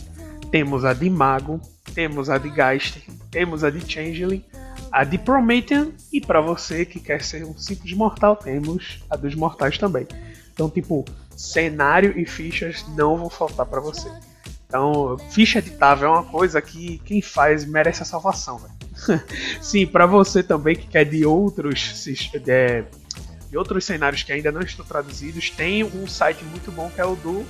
Temos 0.50 0.84
a 0.84 0.94
de 0.94 1.10
Mago, 1.10 1.60
temos 1.92 2.30
a 2.30 2.38
de 2.38 2.48
Geist, 2.50 3.00
temos 3.30 3.64
a 3.64 3.70
de 3.70 3.80
Changeling, 3.80 4.44
a 4.92 5.02
de 5.02 5.18
Promethean 5.18 5.90
e 6.12 6.20
para 6.20 6.40
você 6.40 6.84
que 6.84 7.00
quer 7.00 7.22
ser 7.22 7.44
um 7.44 7.58
simples 7.58 7.92
mortal, 7.92 8.36
temos 8.36 9.04
a 9.10 9.16
dos 9.16 9.34
mortais 9.34 9.76
também. 9.76 10.06
Então, 10.52 10.70
tipo, 10.70 11.04
cenário 11.36 12.18
e 12.18 12.24
fichas 12.24 12.86
não 12.96 13.16
vão 13.16 13.28
faltar 13.28 13.66
para 13.66 13.80
você. 13.80 14.08
Então, 14.66 15.16
ficha 15.30 15.60
editável 15.60 16.08
é 16.08 16.12
uma 16.12 16.24
coisa 16.24 16.60
que 16.60 16.98
quem 17.04 17.22
faz 17.22 17.64
merece 17.64 18.02
a 18.02 18.06
salvação. 18.06 18.60
Sim, 19.60 19.86
para 19.86 20.06
você 20.06 20.42
também 20.42 20.74
que 20.74 20.86
quer 20.88 21.04
de 21.04 21.24
outros 21.24 22.04
de, 22.04 22.84
de, 23.50 23.56
outros 23.56 23.84
cenários 23.84 24.22
que 24.22 24.32
ainda 24.32 24.50
não 24.50 24.60
estão 24.60 24.84
traduzidos, 24.84 25.50
tem 25.50 25.84
um 25.84 26.06
site 26.06 26.44
muito 26.44 26.72
bom 26.72 26.90
que 26.90 27.00
é 27.00 27.06
o 27.06 27.14
do 27.14 27.44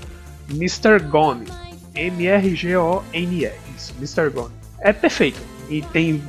Mr. 0.51 1.01
Gone. 1.09 1.47
M-R-G-O-N-E. 1.95 3.53
Mr. 3.99 4.31
Gone. 4.31 4.55
É 4.81 4.93
perfeito. 4.93 5.41
E 5.71 5.81
tem 5.81 6.23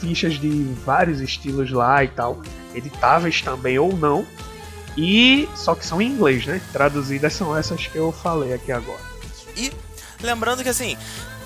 fichas 0.00 0.34
de 0.34 0.48
vários 0.84 1.20
estilos 1.20 1.70
lá 1.70 2.02
e 2.02 2.08
tal, 2.08 2.42
editáveis 2.74 3.42
também 3.42 3.78
ou 3.78 3.94
não. 3.94 4.26
E 4.96 5.48
só 5.54 5.74
que 5.74 5.84
são 5.84 6.00
em 6.00 6.08
inglês, 6.08 6.46
né? 6.46 6.60
Traduzidas 6.72 7.34
são 7.34 7.56
essas 7.56 7.86
que 7.86 7.96
eu 7.96 8.10
falei 8.10 8.54
aqui 8.54 8.72
agora. 8.72 9.00
E 9.56 9.70
lembrando 10.22 10.62
que 10.62 10.68
assim, 10.68 10.96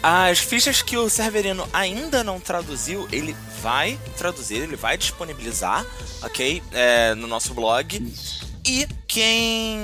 as 0.02 0.38
fichas 0.38 0.82
que 0.82 0.96
o 0.96 1.08
Severino 1.08 1.66
ainda 1.72 2.22
não 2.22 2.38
traduziu, 2.38 3.08
ele 3.10 3.34
vai 3.62 3.98
traduzir, 4.18 4.56
ele 4.56 4.76
vai 4.76 4.98
disponibilizar, 4.98 5.84
ok? 6.22 6.62
É, 6.72 7.14
no 7.14 7.26
nosso 7.26 7.54
blog. 7.54 8.12
E 8.66 8.86
quem. 9.06 9.78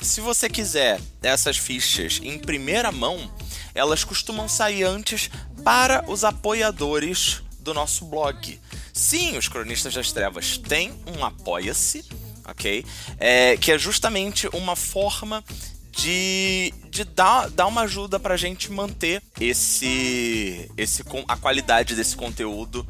Se 0.00 0.20
você 0.20 0.48
quiser 0.48 1.00
essas 1.22 1.56
fichas 1.56 2.20
em 2.22 2.38
primeira 2.38 2.90
mão, 2.90 3.30
elas 3.74 4.02
costumam 4.04 4.48
sair 4.48 4.84
antes 4.84 5.30
para 5.64 6.04
os 6.08 6.24
apoiadores 6.24 7.42
do 7.60 7.74
nosso 7.74 8.04
blog. 8.04 8.58
Sim, 8.92 9.36
os 9.36 9.48
Cronistas 9.48 9.94
das 9.94 10.10
Trevas 10.12 10.58
têm 10.58 10.92
um 11.06 11.24
Apoia-se, 11.24 12.04
ok? 12.44 12.84
É, 13.18 13.56
que 13.56 13.72
é 13.72 13.78
justamente 13.78 14.48
uma 14.52 14.74
forma 14.74 15.44
de, 15.90 16.72
de 16.88 17.04
dar, 17.04 17.50
dar 17.50 17.66
uma 17.66 17.82
ajuda 17.82 18.18
pra 18.18 18.36
gente 18.36 18.70
manter 18.70 19.22
esse, 19.40 20.70
esse 20.76 21.02
a 21.28 21.36
qualidade 21.36 21.94
desse 21.94 22.16
conteúdo 22.16 22.86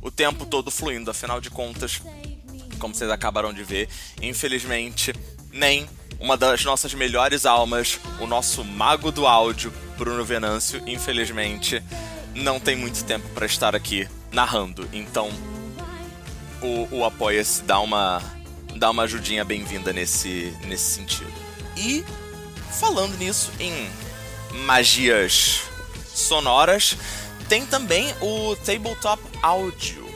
o 0.00 0.10
tempo 0.10 0.46
todo 0.46 0.70
fluindo. 0.70 1.10
Afinal 1.10 1.40
de 1.40 1.50
contas, 1.50 2.00
como 2.78 2.94
vocês 2.94 3.10
acabaram 3.10 3.52
de 3.52 3.62
ver, 3.62 3.88
infelizmente, 4.22 5.12
nem 5.52 5.88
uma 6.20 6.36
das 6.36 6.64
nossas 6.64 6.94
melhores 6.94 7.46
almas, 7.46 8.00
o 8.20 8.26
nosso 8.26 8.64
mago 8.64 9.12
do 9.12 9.26
áudio, 9.26 9.72
Bruno 9.96 10.24
Venâncio, 10.24 10.82
infelizmente, 10.86 11.82
não 12.34 12.58
tem 12.58 12.76
muito 12.76 13.04
tempo 13.04 13.28
para 13.30 13.46
estar 13.46 13.74
aqui 13.74 14.08
narrando. 14.32 14.88
Então, 14.92 15.30
o, 16.62 16.96
o 16.96 17.04
Apoia-se 17.04 17.62
dá 17.62 17.80
uma, 17.80 18.22
dá 18.76 18.90
uma 18.90 19.04
ajudinha 19.04 19.44
bem-vinda 19.44 19.92
nesse, 19.92 20.56
nesse 20.66 20.94
sentido. 20.94 21.32
E, 21.76 22.04
falando 22.70 23.16
nisso, 23.16 23.50
em 23.58 23.90
magias 24.64 25.62
sonoras, 26.14 26.96
tem 27.48 27.64
também 27.64 28.14
o 28.20 28.56
Tabletop 28.56 29.22
Audio, 29.42 30.06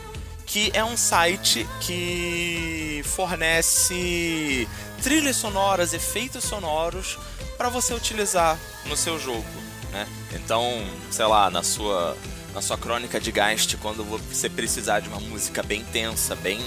que 0.44 0.70
é 0.74 0.84
um 0.84 0.96
site 0.96 1.66
que 1.80 3.02
fornece 3.04 4.68
trilhas 5.02 5.36
sonoras, 5.36 5.94
efeitos 5.94 6.44
sonoros 6.44 7.18
para 7.56 7.68
você 7.68 7.94
utilizar 7.94 8.58
no 8.84 8.96
seu 8.96 9.18
jogo, 9.18 9.44
né? 9.90 10.06
Então, 10.32 10.84
sei 11.10 11.26
lá, 11.26 11.50
na 11.50 11.62
sua 11.62 12.16
na 12.52 12.60
sua 12.60 12.76
crônica 12.76 13.18
de 13.18 13.32
Geist, 13.32 13.78
quando 13.78 14.04
você 14.04 14.46
precisar 14.50 15.00
de 15.00 15.08
uma 15.08 15.20
música 15.20 15.62
bem 15.62 15.82
tensa, 15.84 16.36
bem 16.36 16.60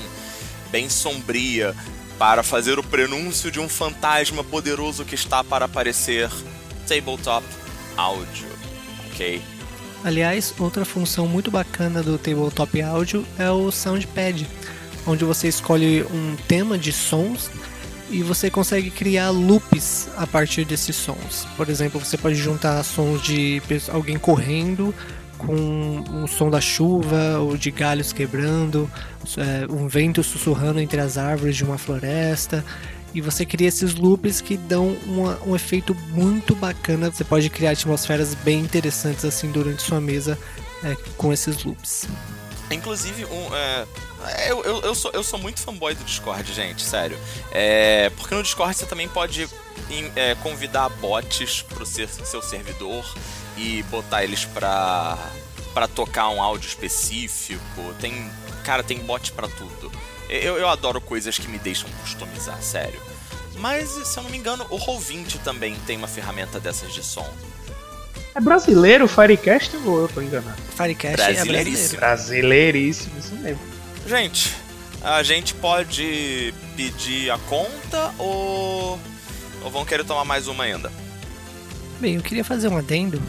bem 0.71 0.89
sombria 0.89 1.75
para 2.17 2.43
fazer 2.43 2.79
o 2.79 2.83
prenúncio 2.83 3.51
de 3.51 3.59
um 3.59 3.67
fantasma 3.67 4.43
poderoso 4.43 5.03
que 5.03 5.15
está 5.15 5.43
para 5.43 5.65
aparecer, 5.65 6.29
tabletop 6.87 7.45
áudio, 7.97 8.47
OK? 9.07 9.41
Aliás, 10.03 10.53
outra 10.59 10.85
função 10.85 11.27
muito 11.27 11.49
bacana 11.49 12.03
do 12.03 12.17
Tabletop 12.17 12.79
Audio 12.81 13.25
é 13.39 13.49
o 13.49 13.71
Soundpad, 13.71 14.47
onde 15.07 15.25
você 15.25 15.47
escolhe 15.47 16.03
um 16.03 16.35
tema 16.47 16.77
de 16.77 16.91
sons 16.91 17.49
e 18.11 18.21
você 18.21 18.51
consegue 18.51 18.91
criar 18.91 19.31
loops 19.31 20.07
a 20.15 20.27
partir 20.27 20.63
desses 20.63 20.95
sons. 20.95 21.47
Por 21.57 21.69
exemplo, 21.69 21.99
você 21.99 22.17
pode 22.17 22.35
juntar 22.35 22.83
sons 22.83 23.21
de 23.23 23.59
alguém 23.91 24.19
correndo 24.19 24.93
com 25.45 25.55
um 25.55 26.27
som 26.27 26.49
da 26.49 26.59
chuva 26.59 27.39
ou 27.39 27.57
de 27.57 27.71
galhos 27.71 28.11
quebrando, 28.11 28.89
é, 29.37 29.71
um 29.71 29.87
vento 29.87 30.23
sussurrando 30.23 30.79
entre 30.79 30.99
as 30.99 31.17
árvores 31.17 31.55
de 31.55 31.63
uma 31.63 31.77
floresta 31.77 32.63
e 33.15 33.21
você 33.21 33.45
cria 33.45 33.69
esses 33.69 33.95
loops 33.95 34.41
que 34.41 34.57
dão 34.57 34.89
uma, 35.05 35.39
um 35.45 35.55
efeito 35.55 35.95
muito 36.09 36.53
bacana. 36.53 37.09
Você 37.09 37.23
pode 37.23 37.49
criar 37.49 37.71
atmosferas 37.71 38.35
bem 38.35 38.59
interessantes 38.59 39.23
assim 39.23 39.49
durante 39.51 39.81
sua 39.81 40.01
mesa 40.01 40.37
é, 40.83 40.97
com 41.15 41.31
esses 41.31 41.63
loops. 41.63 42.05
Inclusive, 42.69 43.23
um, 43.23 43.55
é, 43.55 43.85
eu, 44.49 44.61
eu, 44.65 44.81
eu, 44.81 44.95
sou, 44.95 45.11
eu 45.13 45.23
sou 45.23 45.39
muito 45.39 45.61
fanboy 45.61 45.95
do 45.95 46.03
Discord, 46.03 46.51
gente, 46.51 46.81
sério. 46.81 47.17
É, 47.51 48.09
porque 48.17 48.35
no 48.35 48.43
Discord 48.43 48.75
você 48.75 48.85
também 48.85 49.07
pode 49.07 49.47
é, 50.15 50.35
convidar 50.35 50.89
bots 50.89 51.61
pro 51.61 51.85
ser, 51.85 52.09
seu 52.09 52.41
servidor 52.41 53.05
e 53.57 53.83
botar 53.83 54.23
eles 54.23 54.45
pra, 54.45 55.17
pra 55.73 55.87
tocar 55.87 56.29
um 56.29 56.41
áudio 56.41 56.67
específico. 56.67 57.93
Tem. 57.99 58.29
Cara, 58.63 58.83
tem 58.83 58.99
bot 58.99 59.31
para 59.31 59.47
tudo. 59.47 59.91
Eu, 60.29 60.57
eu 60.57 60.67
adoro 60.67 60.99
coisas 60.99 61.37
que 61.37 61.47
me 61.47 61.59
deixam 61.59 61.89
customizar, 62.01 62.61
sério. 62.61 62.99
Mas, 63.57 63.89
se 63.89 64.17
eu 64.17 64.23
não 64.23 64.29
me 64.29 64.37
engano, 64.37 64.65
o 64.69 64.77
Roll20 64.77 65.39
também 65.43 65.75
tem 65.85 65.97
uma 65.97 66.07
ferramenta 66.07 66.59
dessas 66.59 66.93
de 66.93 67.03
som. 67.03 67.31
É 68.33 68.41
brasileiro 68.41 69.05
o 69.05 69.07
Firecast 69.07 69.77
ou 69.85 70.01
eu 70.01 70.07
tô 70.09 70.21
enganado? 70.21 70.61
Firecast 70.75 71.21
é 71.21 71.33
brasileiríssimo. 71.33 71.99
Brasileiríssimo, 71.99 73.19
isso 73.19 73.35
mesmo. 73.35 73.61
Gente, 74.05 74.53
a 75.01 75.23
gente 75.23 75.53
pode 75.53 76.53
pedir 76.75 77.29
a 77.29 77.37
conta 77.37 78.13
ou, 78.17 78.99
ou 79.63 79.71
vão 79.71 79.85
querer 79.85 80.03
tomar 80.03 80.25
mais 80.25 80.47
uma 80.47 80.65
ainda? 80.65 80.91
Bem, 81.99 82.15
eu 82.15 82.21
queria 82.21 82.43
fazer 82.43 82.67
um 82.67 82.77
adendo 82.77 83.21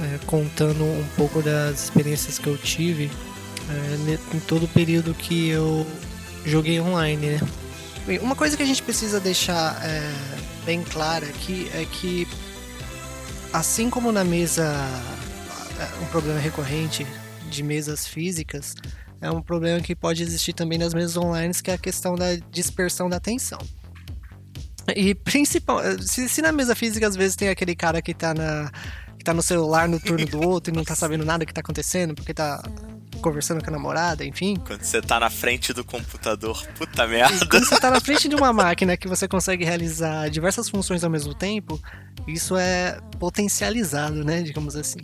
é, 0.00 0.18
contando 0.26 0.82
um 0.84 1.06
pouco 1.16 1.42
das 1.42 1.84
experiências 1.84 2.38
que 2.38 2.46
eu 2.46 2.56
tive 2.58 3.10
é, 3.70 4.36
em 4.36 4.40
todo 4.40 4.64
o 4.64 4.68
período 4.68 5.14
que 5.14 5.48
eu 5.48 5.86
joguei 6.44 6.80
online, 6.80 7.26
né? 7.26 7.40
Uma 8.20 8.36
coisa 8.36 8.56
que 8.56 8.62
a 8.62 8.66
gente 8.66 8.82
precisa 8.82 9.18
deixar 9.18 9.82
é, 9.82 10.12
bem 10.66 10.82
clara 10.82 11.26
aqui 11.26 11.70
é 11.74 11.86
que, 11.86 12.28
assim 13.52 13.88
como 13.88 14.12
na 14.12 14.22
mesa, 14.22 14.64
é, 15.80 16.02
um 16.02 16.06
problema 16.06 16.38
recorrente 16.38 17.06
de 17.48 17.62
mesas 17.62 18.06
físicas, 18.06 18.74
é 19.22 19.30
um 19.30 19.40
problema 19.40 19.80
que 19.80 19.96
pode 19.96 20.22
existir 20.22 20.52
também 20.52 20.78
nas 20.78 20.92
mesas 20.92 21.16
online, 21.16 21.54
que 21.54 21.70
é 21.70 21.74
a 21.74 21.78
questão 21.78 22.14
da 22.14 22.36
dispersão 22.50 23.08
da 23.08 23.16
atenção. 23.16 23.58
E 24.94 25.14
principal, 25.14 25.80
se, 25.98 26.28
se 26.28 26.42
na 26.42 26.52
mesa 26.52 26.74
física 26.74 27.08
às 27.08 27.16
vezes 27.16 27.36
tem 27.36 27.48
aquele 27.48 27.74
cara 27.74 28.02
que 28.02 28.12
tá 28.12 28.34
na 28.34 28.70
que 29.24 29.30
tá 29.30 29.32
no 29.32 29.42
celular 29.42 29.88
no 29.88 29.98
turno 29.98 30.26
do 30.26 30.46
outro 30.46 30.70
e 30.70 30.76
não 30.76 30.84
tá 30.84 30.94
sabendo 30.94 31.24
nada 31.24 31.46
que 31.46 31.54
tá 31.54 31.62
acontecendo, 31.62 32.14
porque 32.14 32.34
tá 32.34 32.62
conversando 33.22 33.64
com 33.64 33.70
a 33.70 33.72
namorada, 33.72 34.22
enfim. 34.22 34.54
Quando 34.66 34.82
você 34.82 35.00
tá 35.00 35.18
na 35.18 35.30
frente 35.30 35.72
do 35.72 35.82
computador, 35.82 36.62
puta 36.76 37.06
merda. 37.06 37.46
quando 37.48 37.64
você 37.64 37.80
tá 37.80 37.90
na 37.90 38.00
frente 38.00 38.28
de 38.28 38.36
uma 38.36 38.52
máquina 38.52 38.98
que 38.98 39.08
você 39.08 39.26
consegue 39.26 39.64
realizar 39.64 40.28
diversas 40.28 40.68
funções 40.68 41.02
ao 41.02 41.08
mesmo 41.08 41.32
tempo, 41.32 41.80
isso 42.28 42.54
é 42.54 43.00
potencializado, 43.18 44.22
né, 44.22 44.42
digamos 44.42 44.76
assim. 44.76 44.98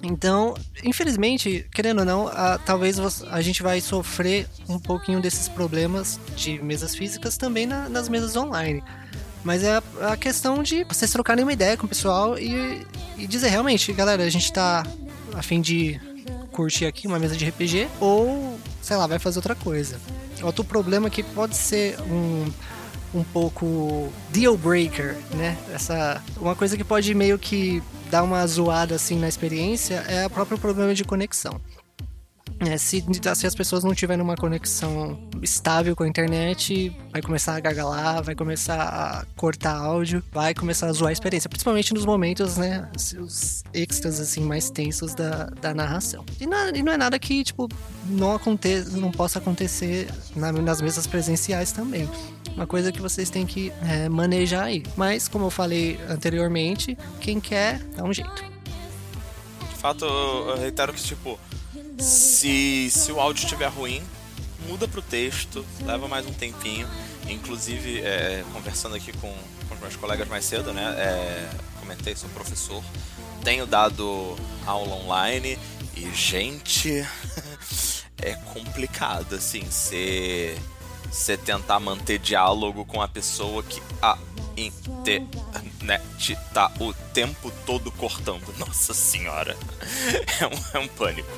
Então, 0.00 0.54
infelizmente, 0.84 1.66
querendo 1.74 2.00
ou 2.00 2.04
não, 2.04 2.28
a, 2.28 2.58
talvez 2.58 3.00
a 3.24 3.40
gente 3.40 3.64
vai 3.64 3.80
sofrer 3.80 4.46
um 4.68 4.78
pouquinho 4.78 5.20
desses 5.20 5.48
problemas 5.48 6.20
de 6.36 6.62
mesas 6.62 6.94
físicas 6.94 7.36
também 7.36 7.66
na, 7.66 7.88
nas 7.88 8.08
mesas 8.08 8.36
online. 8.36 8.80
Mas 9.44 9.62
é 9.62 9.80
a, 10.00 10.16
questão 10.16 10.62
de 10.62 10.84
vocês 10.84 11.12
trocarem 11.12 11.44
uma 11.44 11.52
ideia 11.52 11.76
com 11.76 11.84
o 11.84 11.88
pessoal 11.88 12.38
e, 12.38 12.84
e 13.18 13.26
dizer 13.26 13.48
realmente, 13.48 13.92
galera, 13.92 14.24
a 14.24 14.30
gente 14.30 14.50
tá 14.50 14.84
a 15.34 15.42
fim 15.42 15.60
de 15.60 16.00
curtir 16.50 16.86
aqui 16.86 17.06
uma 17.06 17.18
mesa 17.18 17.36
de 17.36 17.46
RPG 17.46 17.88
ou, 18.00 18.58
sei 18.80 18.96
lá, 18.96 19.06
vai 19.06 19.18
fazer 19.18 19.38
outra 19.38 19.54
coisa. 19.54 20.00
Outro 20.42 20.64
problema 20.64 21.10
que 21.10 21.22
pode 21.22 21.56
ser 21.56 22.00
um, 22.02 22.46
um 23.14 23.22
pouco 23.22 24.10
deal 24.30 24.56
breaker, 24.56 25.16
né? 25.34 25.58
Essa, 25.72 26.22
uma 26.38 26.54
coisa 26.54 26.76
que 26.76 26.84
pode 26.84 27.14
meio 27.14 27.38
que 27.38 27.82
dar 28.10 28.22
uma 28.22 28.46
zoada 28.46 28.94
assim 28.94 29.18
na 29.18 29.28
experiência 29.28 29.96
é 30.08 30.26
o 30.26 30.30
próprio 30.30 30.58
problema 30.58 30.94
de 30.94 31.04
conexão. 31.04 31.60
É, 32.66 32.78
se, 32.78 33.04
se, 33.34 33.46
as 33.46 33.54
pessoas 33.54 33.84
não 33.84 33.94
tiverem 33.94 34.22
uma 34.22 34.36
conexão 34.36 35.18
estável 35.42 35.94
com 35.94 36.02
a 36.02 36.08
internet, 36.08 36.96
vai 37.12 37.20
começar 37.20 37.56
a 37.56 37.60
gargalar, 37.60 38.22
vai 38.22 38.34
começar 38.34 38.80
a 38.80 39.26
cortar 39.36 39.76
áudio, 39.76 40.22
vai 40.32 40.54
começar 40.54 40.86
a 40.86 40.92
zoar 40.92 41.10
a 41.10 41.12
experiência, 41.12 41.48
principalmente 41.48 41.92
nos 41.92 42.06
momentos, 42.06 42.56
né, 42.56 42.88
os 43.18 43.62
extras, 43.72 44.18
assim, 44.18 44.40
mais 44.40 44.70
tensos 44.70 45.14
da, 45.14 45.46
da 45.60 45.74
narração. 45.74 46.24
E 46.40 46.46
não, 46.46 46.70
e 46.70 46.82
não 46.82 46.92
é 46.92 46.96
nada 46.96 47.18
que, 47.18 47.44
tipo, 47.44 47.68
não, 48.06 48.34
aconte, 48.34 48.84
não 48.92 49.10
possa 49.10 49.38
acontecer 49.38 50.08
na, 50.34 50.52
nas 50.52 50.80
mesas 50.80 51.06
presenciais 51.06 51.72
também. 51.72 52.08
Uma 52.54 52.66
coisa 52.66 52.92
que 52.92 53.00
vocês 53.00 53.30
têm 53.30 53.44
que 53.44 53.72
é, 53.82 54.08
manejar 54.08 54.64
aí. 54.64 54.82
Mas, 54.96 55.26
como 55.26 55.46
eu 55.46 55.50
falei 55.50 55.98
anteriormente, 56.08 56.96
quem 57.20 57.40
quer, 57.40 57.78
dá 57.96 58.04
um 58.04 58.12
jeito. 58.12 58.44
De 59.70 59.76
fato, 59.76 60.04
eu 60.04 60.56
reitero 60.56 60.92
que, 60.92 61.02
tipo, 61.02 61.38
se, 61.98 62.90
se 62.90 63.12
o 63.12 63.20
áudio 63.20 63.44
estiver 63.44 63.68
ruim, 63.68 64.02
muda 64.68 64.86
pro 64.88 65.02
texto, 65.02 65.64
leva 65.82 66.08
mais 66.08 66.26
um 66.26 66.32
tempinho. 66.32 66.88
Inclusive, 67.28 68.02
é, 68.02 68.44
conversando 68.52 68.96
aqui 68.96 69.12
com, 69.14 69.32
com 69.68 69.74
os 69.74 69.80
meus 69.80 69.96
colegas 69.96 70.28
mais 70.28 70.44
cedo, 70.44 70.72
né? 70.72 70.82
É, 70.98 71.50
comentei, 71.80 72.14
sou 72.14 72.28
professor, 72.30 72.82
tenho 73.42 73.66
dado 73.66 74.36
aula 74.66 74.94
online 74.96 75.58
e, 75.96 76.10
gente, 76.14 77.06
é 78.20 78.34
complicado, 78.52 79.34
assim, 79.34 79.64
você 79.64 80.56
tentar 81.44 81.80
manter 81.80 82.18
diálogo 82.18 82.84
com 82.84 83.00
a 83.00 83.08
pessoa 83.08 83.62
que 83.62 83.80
a 84.02 84.18
internet 84.56 86.38
tá 86.52 86.72
o 86.80 86.92
tempo 87.12 87.52
todo 87.64 87.90
cortando. 87.92 88.52
Nossa 88.58 88.92
senhora. 88.94 89.56
É 90.40 90.46
um, 90.46 90.64
é 90.74 90.78
um 90.84 90.88
pânico. 90.88 91.28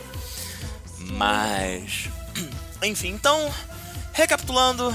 Mas. 1.12 2.08
Enfim, 2.82 3.08
então. 3.08 3.52
Recapitulando: 4.12 4.94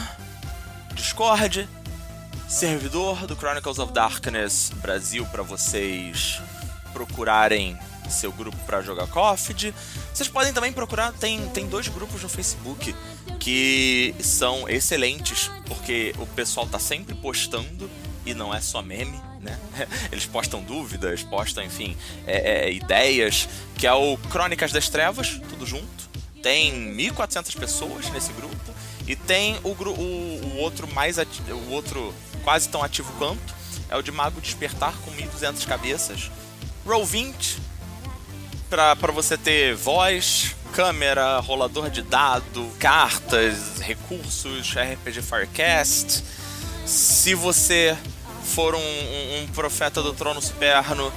Discord, 0.94 1.70
servidor 2.48 3.28
do 3.28 3.36
Chronicles 3.36 3.80
of 3.80 3.94
Darkness 3.94 4.72
Brasil 4.82 5.26
para 5.28 5.44
vocês 5.44 6.42
procurarem 6.94 7.78
seu 8.10 8.32
grupo 8.32 8.58
para 8.66 8.82
jogar 8.82 9.08
COFD. 9.08 9.74
Vocês 10.14 10.28
podem 10.28 10.54
também 10.54 10.74
procurar, 10.74 11.14
tem, 11.14 11.48
tem 11.50 11.68
dois 11.68 11.88
grupos 11.88 12.22
no 12.22 12.30
Facebook 12.30 12.94
que 13.40 14.14
são 14.20 14.68
excelentes, 14.70 15.50
porque 15.66 16.14
o 16.18 16.28
pessoal 16.28 16.68
tá 16.68 16.78
sempre 16.78 17.16
postando 17.16 17.90
e 18.26 18.34
não 18.34 18.54
é 18.54 18.62
só 18.62 18.82
meme, 18.82 19.20
né? 19.40 19.58
Eles 20.12 20.26
postam 20.26 20.62
dúvidas, 20.62 21.24
postam, 21.24 21.64
enfim, 21.64 21.98
é, 22.26 22.68
é, 22.68 22.74
ideias, 22.74 23.48
que 23.76 23.88
é 23.88 23.94
o 23.94 24.18
Crônicas 24.30 24.72
das 24.72 24.90
Trevas, 24.90 25.42
tudo 25.50 25.66
junto. 25.66 26.10
Tem 26.42 26.96
1.400 26.96 27.58
pessoas 27.58 28.10
nesse 28.10 28.34
grupo 28.34 28.56
e 29.08 29.16
tem 29.16 29.60
o, 29.64 29.70
o, 29.70 30.54
o 30.54 30.58
outro 30.58 30.88
mais 30.88 31.18
o 31.18 31.70
outro 31.70 32.14
quase 32.44 32.68
tão 32.70 32.84
ativo 32.84 33.12
quanto, 33.18 33.54
é 33.90 33.96
o 33.96 34.02
de 34.02 34.12
Mago 34.12 34.42
Despertar 34.42 34.94
com 35.04 35.12
1.200 35.12 35.66
cabeças. 35.68 36.32
Roll20, 36.86 37.58
para 38.70 39.12
você 39.12 39.38
ter 39.38 39.76
voz, 39.76 40.56
câmera, 40.74 41.40
rolador 41.40 41.90
de 41.90 42.02
dado, 42.02 42.72
cartas, 42.80 43.80
recursos, 43.80 44.74
RPG 44.74 45.22
Firecast. 45.22 46.24
Se 46.86 47.34
você 47.36 47.98
for 48.44 48.76
um, 48.76 48.80
um, 48.80 49.44
um 49.44 49.48
profeta 49.48 50.02
do 50.02 50.14
trono 50.14 50.42
superno 50.42 51.12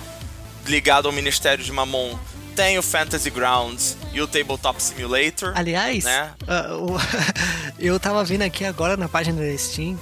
ligado 0.66 1.06
ao 1.06 1.12
Ministério 1.12 1.64
de 1.64 1.72
Mamon, 1.72 2.18
tem 2.54 2.78
o 2.78 2.82
Fantasy 2.82 3.30
Grounds 3.30 3.96
e 4.12 4.20
o 4.20 4.26
Tabletop 4.26 4.80
Simulator. 4.82 5.52
Aliás, 5.54 6.04
né? 6.04 6.32
uh, 6.44 6.96
eu 7.78 7.98
tava 7.98 8.24
vendo 8.24 8.42
aqui 8.42 8.64
agora 8.64 8.96
na 8.96 9.08
página 9.08 9.42
da 9.42 9.58
Steam 9.58 9.98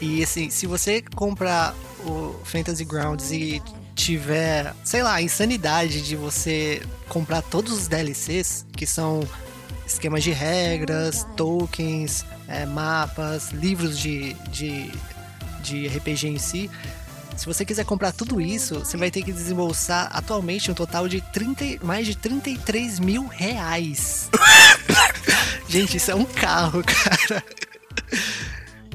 e 0.00 0.22
assim, 0.22 0.50
se 0.50 0.66
você 0.66 1.02
comprar 1.14 1.74
o 2.04 2.34
Fantasy 2.44 2.84
Grounds 2.84 3.30
e 3.30 3.62
tiver, 3.94 4.74
sei 4.82 5.02
lá, 5.02 5.14
a 5.14 5.22
insanidade 5.22 6.02
de 6.02 6.16
você 6.16 6.82
comprar 7.08 7.40
todos 7.40 7.72
os 7.72 7.86
DLCs, 7.86 8.66
que 8.76 8.84
são 8.84 9.20
esquemas 9.86 10.22
de 10.22 10.30
regras, 10.30 11.26
tokens, 11.36 12.24
é, 12.48 12.64
mapas, 12.66 13.50
livros 13.50 13.98
de, 13.98 14.34
de, 14.50 14.90
de 15.62 15.88
RPG 15.88 16.28
em 16.28 16.38
si. 16.38 16.70
Se 17.36 17.46
você 17.46 17.64
quiser 17.64 17.84
comprar 17.84 18.12
tudo 18.12 18.40
isso, 18.40 18.80
você 18.80 18.96
vai 18.96 19.10
ter 19.10 19.22
que 19.22 19.32
desembolsar 19.32 20.10
atualmente 20.12 20.70
um 20.70 20.74
total 20.74 21.08
de 21.08 21.20
30, 21.20 21.84
mais 21.84 22.06
de 22.06 22.14
33 22.16 23.00
mil 23.00 23.26
reais. 23.26 24.30
Gente, 25.68 25.96
isso 25.96 26.10
é 26.10 26.14
um 26.14 26.24
carro, 26.24 26.82
cara. 26.84 27.42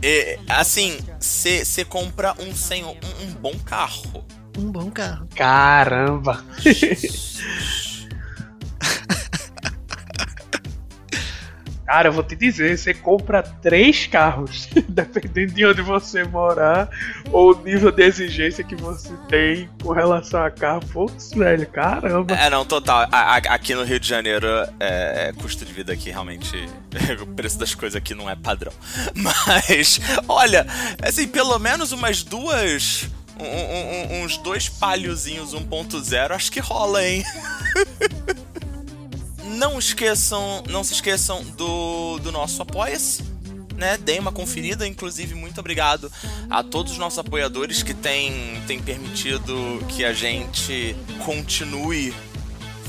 É, 0.02 0.40
assim, 0.48 0.98
você 1.20 1.84
compra 1.84 2.36
um, 2.40 2.56
sem, 2.56 2.86
um, 2.86 2.96
um 3.22 3.34
bom 3.42 3.58
carro 3.66 4.24
um 4.58 4.72
bom 4.72 4.90
carro. 4.90 5.28
Caramba! 5.36 6.44
Cara, 11.88 12.10
eu 12.10 12.12
vou 12.12 12.22
te 12.22 12.36
dizer, 12.36 12.78
você 12.78 12.94
compra 12.94 13.42
três 13.42 14.08
carros, 14.08 14.68
dependendo 14.90 15.54
de 15.54 15.66
onde 15.66 15.82
você 15.82 16.26
morar, 16.26 16.90
ou 17.32 17.54
o 17.56 17.64
nível 17.64 17.94
de 17.94 18.04
exigência 18.04 18.62
que 18.62 18.76
você 18.76 19.14
tem 19.30 19.70
com 19.82 19.94
relação 19.94 20.44
a 20.44 20.52
carro. 20.52 20.82
Putz, 20.92 21.32
velho, 21.32 21.66
caramba. 21.68 22.36
É, 22.36 22.50
não, 22.50 22.66
total. 22.66 23.08
A, 23.10 23.36
a, 23.36 23.38
aqui 23.38 23.74
no 23.74 23.86
Rio 23.86 24.02
de 24.02 24.08
Janeiro, 24.08 24.48
é, 24.82 25.30
é, 25.30 25.34
custo 25.42 25.64
de 25.64 25.72
vida 25.72 25.94
aqui 25.94 26.10
realmente. 26.10 26.58
o 27.22 27.28
preço 27.28 27.58
das 27.58 27.74
coisas 27.74 27.96
aqui 27.96 28.14
não 28.14 28.30
é 28.30 28.36
padrão. 28.36 28.74
Mas, 29.16 30.02
olha, 30.28 30.68
assim, 31.02 31.26
pelo 31.26 31.58
menos 31.58 31.94
umas 31.94 32.22
duas 32.22 33.10
um, 33.40 33.46
um, 33.46 34.24
uns 34.24 34.38
dois 34.38 34.68
palhozinhos 34.68 35.54
1.0, 35.54 36.32
acho 36.32 36.52
que 36.52 36.60
rola, 36.60 37.06
hein? 37.06 37.24
Não 39.50 39.80
esqueçam, 39.80 40.64
não 40.70 40.84
se 40.84 40.94
esqueçam 40.94 41.44
do, 41.44 42.20
do 42.20 42.32
nosso 42.32 42.62
Apoia-se. 42.62 43.38
Né, 43.76 43.96
deem 43.96 44.20
uma 44.20 44.32
conferida, 44.32 44.88
inclusive 44.88 45.36
muito 45.36 45.60
obrigado 45.60 46.12
a 46.50 46.64
todos 46.64 46.94
os 46.94 46.98
nossos 46.98 47.20
apoiadores 47.20 47.84
que 47.84 47.94
têm, 47.94 48.60
têm 48.66 48.82
permitido 48.82 49.54
que 49.88 50.04
a 50.04 50.14
gente 50.14 50.96
continue 51.24 52.12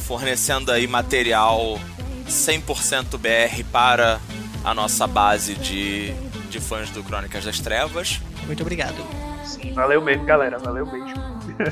fornecendo 0.07 0.73
aí 0.73 0.87
material 0.87 1.79
100% 2.27 3.19
BR 3.19 3.65
para 3.71 4.19
a 4.65 4.73
nossa 4.73 5.07
base 5.07 5.57
de, 5.57 6.15
de 6.49 6.59
fãs 6.59 6.89
do 6.89 7.05
Crônicas 7.05 7.45
das 7.45 7.61
Trevas. 7.61 8.19
Muito 8.47 8.63
obrigado. 8.63 8.97
Sim, 9.45 9.73
valeu 9.75 10.01
mesmo, 10.03 10.25
galera. 10.25 10.59
Valeu 10.59 10.87
mesmo. 10.87 11.23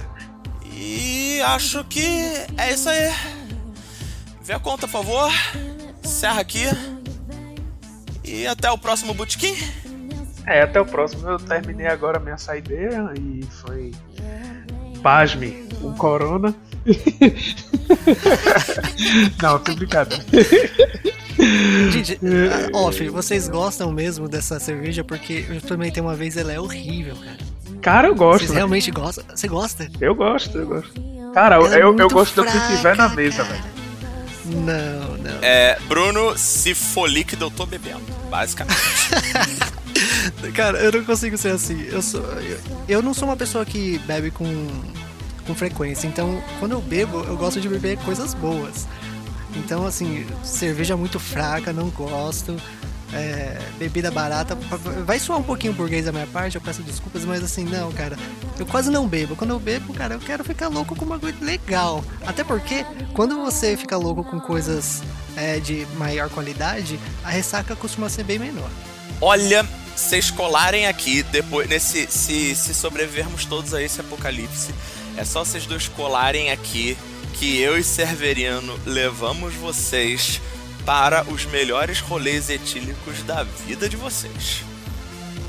e 0.70 1.40
acho 1.40 1.84
que 1.84 2.06
é 2.58 2.72
isso 2.72 2.88
aí. 2.88 3.10
Vê 4.46 4.52
a 4.52 4.60
conta, 4.60 4.86
por 4.86 4.92
favor. 4.92 5.32
Encerra 6.04 6.40
aqui. 6.40 6.62
E 8.22 8.46
até 8.46 8.70
o 8.70 8.78
próximo 8.78 9.12
Bootkin. 9.12 9.56
É, 10.46 10.62
até 10.62 10.80
o 10.80 10.86
próximo. 10.86 11.28
Eu 11.28 11.36
terminei 11.36 11.88
agora 11.88 12.20
minha 12.20 12.38
saideira 12.38 13.12
e 13.18 13.42
foi. 13.42 13.90
Pasme, 15.02 15.66
um 15.82 15.92
corona. 15.94 16.54
Não, 19.42 19.58
tô 19.58 19.74
brincando. 19.74 20.14
Gente, 21.90 22.20
off, 22.72 23.08
vocês 23.08 23.48
gostam 23.48 23.90
mesmo 23.90 24.28
dessa 24.28 24.60
cerveja? 24.60 25.02
Porque 25.02 25.44
eu 25.48 25.56
experimentei 25.56 26.00
uma 26.00 26.14
vez, 26.14 26.36
ela 26.36 26.52
é 26.52 26.60
horrível, 26.60 27.16
cara. 27.16 27.38
Cara, 27.82 28.06
eu 28.08 28.14
gosto. 28.14 28.46
Você 28.46 28.54
realmente 28.54 28.92
gosta? 28.92 29.24
Você 29.34 29.48
gosta? 29.48 29.90
Eu 30.00 30.14
gosto, 30.14 30.56
eu 30.56 30.68
gosto. 30.68 31.02
Cara, 31.34 31.56
eu, 31.56 31.66
é 31.66 31.82
eu, 31.82 31.98
eu 31.98 32.08
gosto 32.08 32.44
fraca, 32.44 32.56
do 32.56 32.60
que 32.60 32.76
tiver 32.76 32.96
na 32.96 33.08
mesa, 33.08 33.42
velho. 33.42 33.75
Não, 34.54 35.16
não. 35.18 35.38
É, 35.42 35.78
Bruno, 35.88 36.36
se 36.36 36.74
for 36.74 37.08
líquido, 37.08 37.46
eu 37.46 37.50
tô 37.50 37.66
bebendo, 37.66 38.02
basicamente. 38.30 38.76
Cara, 40.54 40.78
eu 40.78 40.92
não 40.92 41.04
consigo 41.04 41.36
ser 41.36 41.52
assim. 41.52 41.82
Eu, 41.90 42.02
sou, 42.02 42.22
eu, 42.22 42.58
eu 42.88 43.02
não 43.02 43.14
sou 43.14 43.28
uma 43.28 43.36
pessoa 43.36 43.64
que 43.64 43.98
bebe 44.00 44.30
com, 44.30 44.44
com 45.46 45.54
frequência. 45.54 46.06
Então, 46.06 46.42
quando 46.58 46.72
eu 46.72 46.80
bebo, 46.80 47.24
eu 47.24 47.36
gosto 47.36 47.60
de 47.60 47.68
beber 47.68 47.96
coisas 47.98 48.34
boas. 48.34 48.86
Então, 49.56 49.86
assim, 49.86 50.26
cerveja 50.44 50.96
muito 50.96 51.18
fraca, 51.18 51.72
não 51.72 51.88
gosto 51.88 52.56
é, 53.12 53.58
bebida 53.78 54.10
barata. 54.10 54.54
Vai 55.04 55.18
soar 55.18 55.38
um 55.38 55.42
pouquinho 55.42 55.72
burguês 55.72 56.04
da 56.04 56.12
minha 56.12 56.26
parte, 56.26 56.56
eu 56.56 56.60
peço 56.60 56.82
desculpas, 56.82 57.24
mas 57.24 57.42
assim, 57.42 57.64
não, 57.64 57.92
cara. 57.92 58.16
Eu 58.58 58.66
quase 58.66 58.90
não 58.90 59.06
bebo. 59.06 59.36
Quando 59.36 59.50
eu 59.50 59.60
bebo, 59.60 59.92
cara, 59.92 60.14
eu 60.14 60.20
quero 60.20 60.44
ficar 60.44 60.68
louco 60.68 60.96
com 60.96 61.04
uma 61.04 61.18
coisa 61.18 61.36
legal. 61.44 62.04
Até 62.26 62.42
porque, 62.42 62.84
quando 63.12 63.36
você 63.42 63.76
fica 63.76 63.96
louco 63.96 64.24
com 64.24 64.40
coisas 64.40 65.02
é, 65.36 65.60
de 65.60 65.86
maior 65.96 66.28
qualidade, 66.30 66.98
a 67.24 67.30
ressaca 67.30 67.76
costuma 67.76 68.08
ser 68.08 68.24
bem 68.24 68.38
menor. 68.38 68.70
Olha, 69.20 69.66
vocês 69.94 70.30
colarem 70.30 70.86
aqui, 70.86 71.22
depois, 71.22 71.68
nesse, 71.68 72.06
se, 72.10 72.54
se 72.54 72.74
sobrevivermos 72.74 73.44
todos 73.44 73.72
a 73.72 73.82
esse 73.82 74.00
apocalipse, 74.00 74.74
é 75.16 75.24
só 75.24 75.44
vocês 75.44 75.64
dois 75.64 75.88
colarem 75.88 76.50
aqui 76.50 76.96
que 77.34 77.58
eu 77.58 77.78
e 77.78 77.82
Severiano 77.82 78.78
levamos 78.86 79.54
vocês 79.54 80.40
para 80.86 81.24
os 81.24 81.44
melhores 81.44 81.98
rolês 81.98 82.48
etílicos 82.48 83.22
da 83.24 83.42
vida 83.42 83.88
de 83.88 83.96
vocês. 83.96 84.64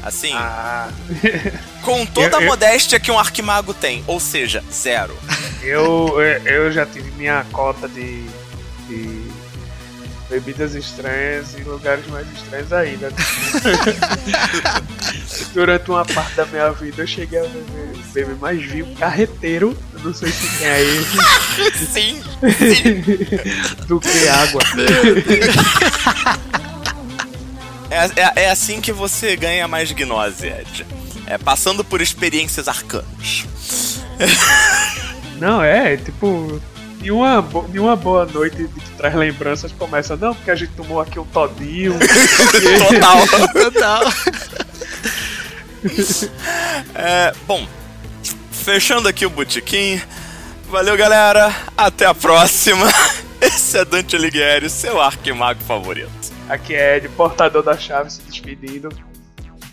Assim, 0.04 0.34
ah. 0.34 0.90
com 1.84 2.06
toda 2.06 2.38
eu, 2.38 2.40
a 2.40 2.42
modéstia 2.42 3.00
que 3.00 3.12
um 3.12 3.20
arquimago 3.20 3.74
tem, 3.74 4.04
ou 4.08 4.20
seja, 4.20 4.64
zero. 4.72 5.16
Eu, 5.62 6.20
eu 6.46 6.72
já 6.72 6.86
tive 6.86 7.12
minha 7.12 7.46
cota 7.52 7.88
de, 7.88 8.24
de 8.88 9.27
bebidas 10.30 10.76
estranhas 10.76 11.58
em 11.58 11.64
lugares 11.64 12.06
mais 12.08 12.28
estranhos 12.34 12.74
ainda. 12.74 13.12
Durante 15.54 15.90
uma 15.90 16.06
parte 16.06 16.36
da 16.36 16.46
minha 16.46 16.72
vida 16.72 17.04
eu 17.04 17.08
cheguei 17.08 17.40
a 17.40 17.44
beber, 17.44 17.98
beber 18.14 18.36
mais 18.36 18.64
vinho 18.64 18.94
carreteiro, 18.96 19.78
eu 19.94 20.00
não 20.02 20.14
sei 20.14 20.32
se 20.32 20.58
tem 20.58 20.68
aí. 20.68 21.06
sim, 21.92 22.22
sim. 22.76 23.02
do 23.88 24.00
que 24.00 24.28
água. 24.28 24.62
É, 27.90 28.22
é, 28.22 28.44
é, 28.44 28.50
assim 28.50 28.82
que 28.82 28.92
você 28.92 29.36
ganha 29.36 29.68
mais 29.68 29.92
gnose, 29.92 30.48
Ed. 30.48 30.86
É 31.26 31.38
passando 31.38 31.84
por 31.84 32.02
experiências 32.02 32.68
arcanas. 32.68 33.46
Não, 35.40 35.62
é, 35.62 35.98
tipo, 35.98 36.62
nenhuma, 37.02 37.44
nenhuma 37.70 37.96
boa 37.96 38.26
noite 38.26 38.68
que 38.68 38.90
traz 38.98 39.16
lembranças 39.16 39.72
começa, 39.72 40.16
não, 40.16 40.34
porque 40.34 40.52
a 40.52 40.56
gente 40.56 40.74
tomou 40.74 41.00
aqui 41.00 41.20
um 41.20 41.26
todinho. 41.26 41.94
Total. 42.90 43.72
Total. 43.72 44.04
É, 46.96 47.32
bom, 47.46 47.66
fechando 48.52 49.08
aqui 49.08 49.26
o 49.26 49.30
botequim. 49.30 50.02
Valeu, 50.70 50.98
galera. 50.98 51.56
Até 51.78 52.06
a 52.06 52.14
próxima. 52.14 52.88
Esse 53.40 53.78
é 53.78 53.86
Dante 53.86 54.16
Alighieri, 54.16 54.70
seu 54.70 55.00
arquimago 55.00 55.62
favorito. 55.64 56.10
Aqui 56.50 56.74
é 56.74 56.98
Ed, 56.98 57.08
portador 57.10 57.64
da 57.64 57.78
chave, 57.78 58.12
se 58.12 58.22
despedindo. 58.24 58.90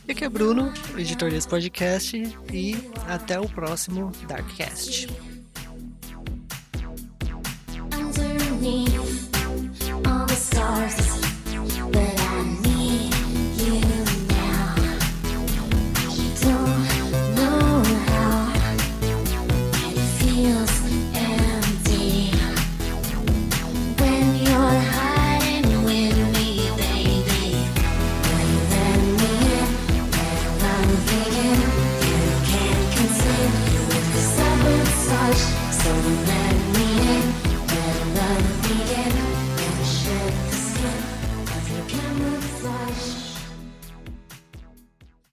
E 0.06 0.12
aqui 0.12 0.24
é 0.24 0.28
Bruno, 0.28 0.72
editor 0.96 1.30
desse 1.30 1.48
podcast. 1.48 2.16
E 2.52 2.76
até 3.08 3.40
o 3.40 3.48
próximo 3.48 4.12
Darkcast. 4.28 5.33
Underneath 8.66 10.06
all 10.06 10.26
the 10.26 10.34
stars, 10.34 11.23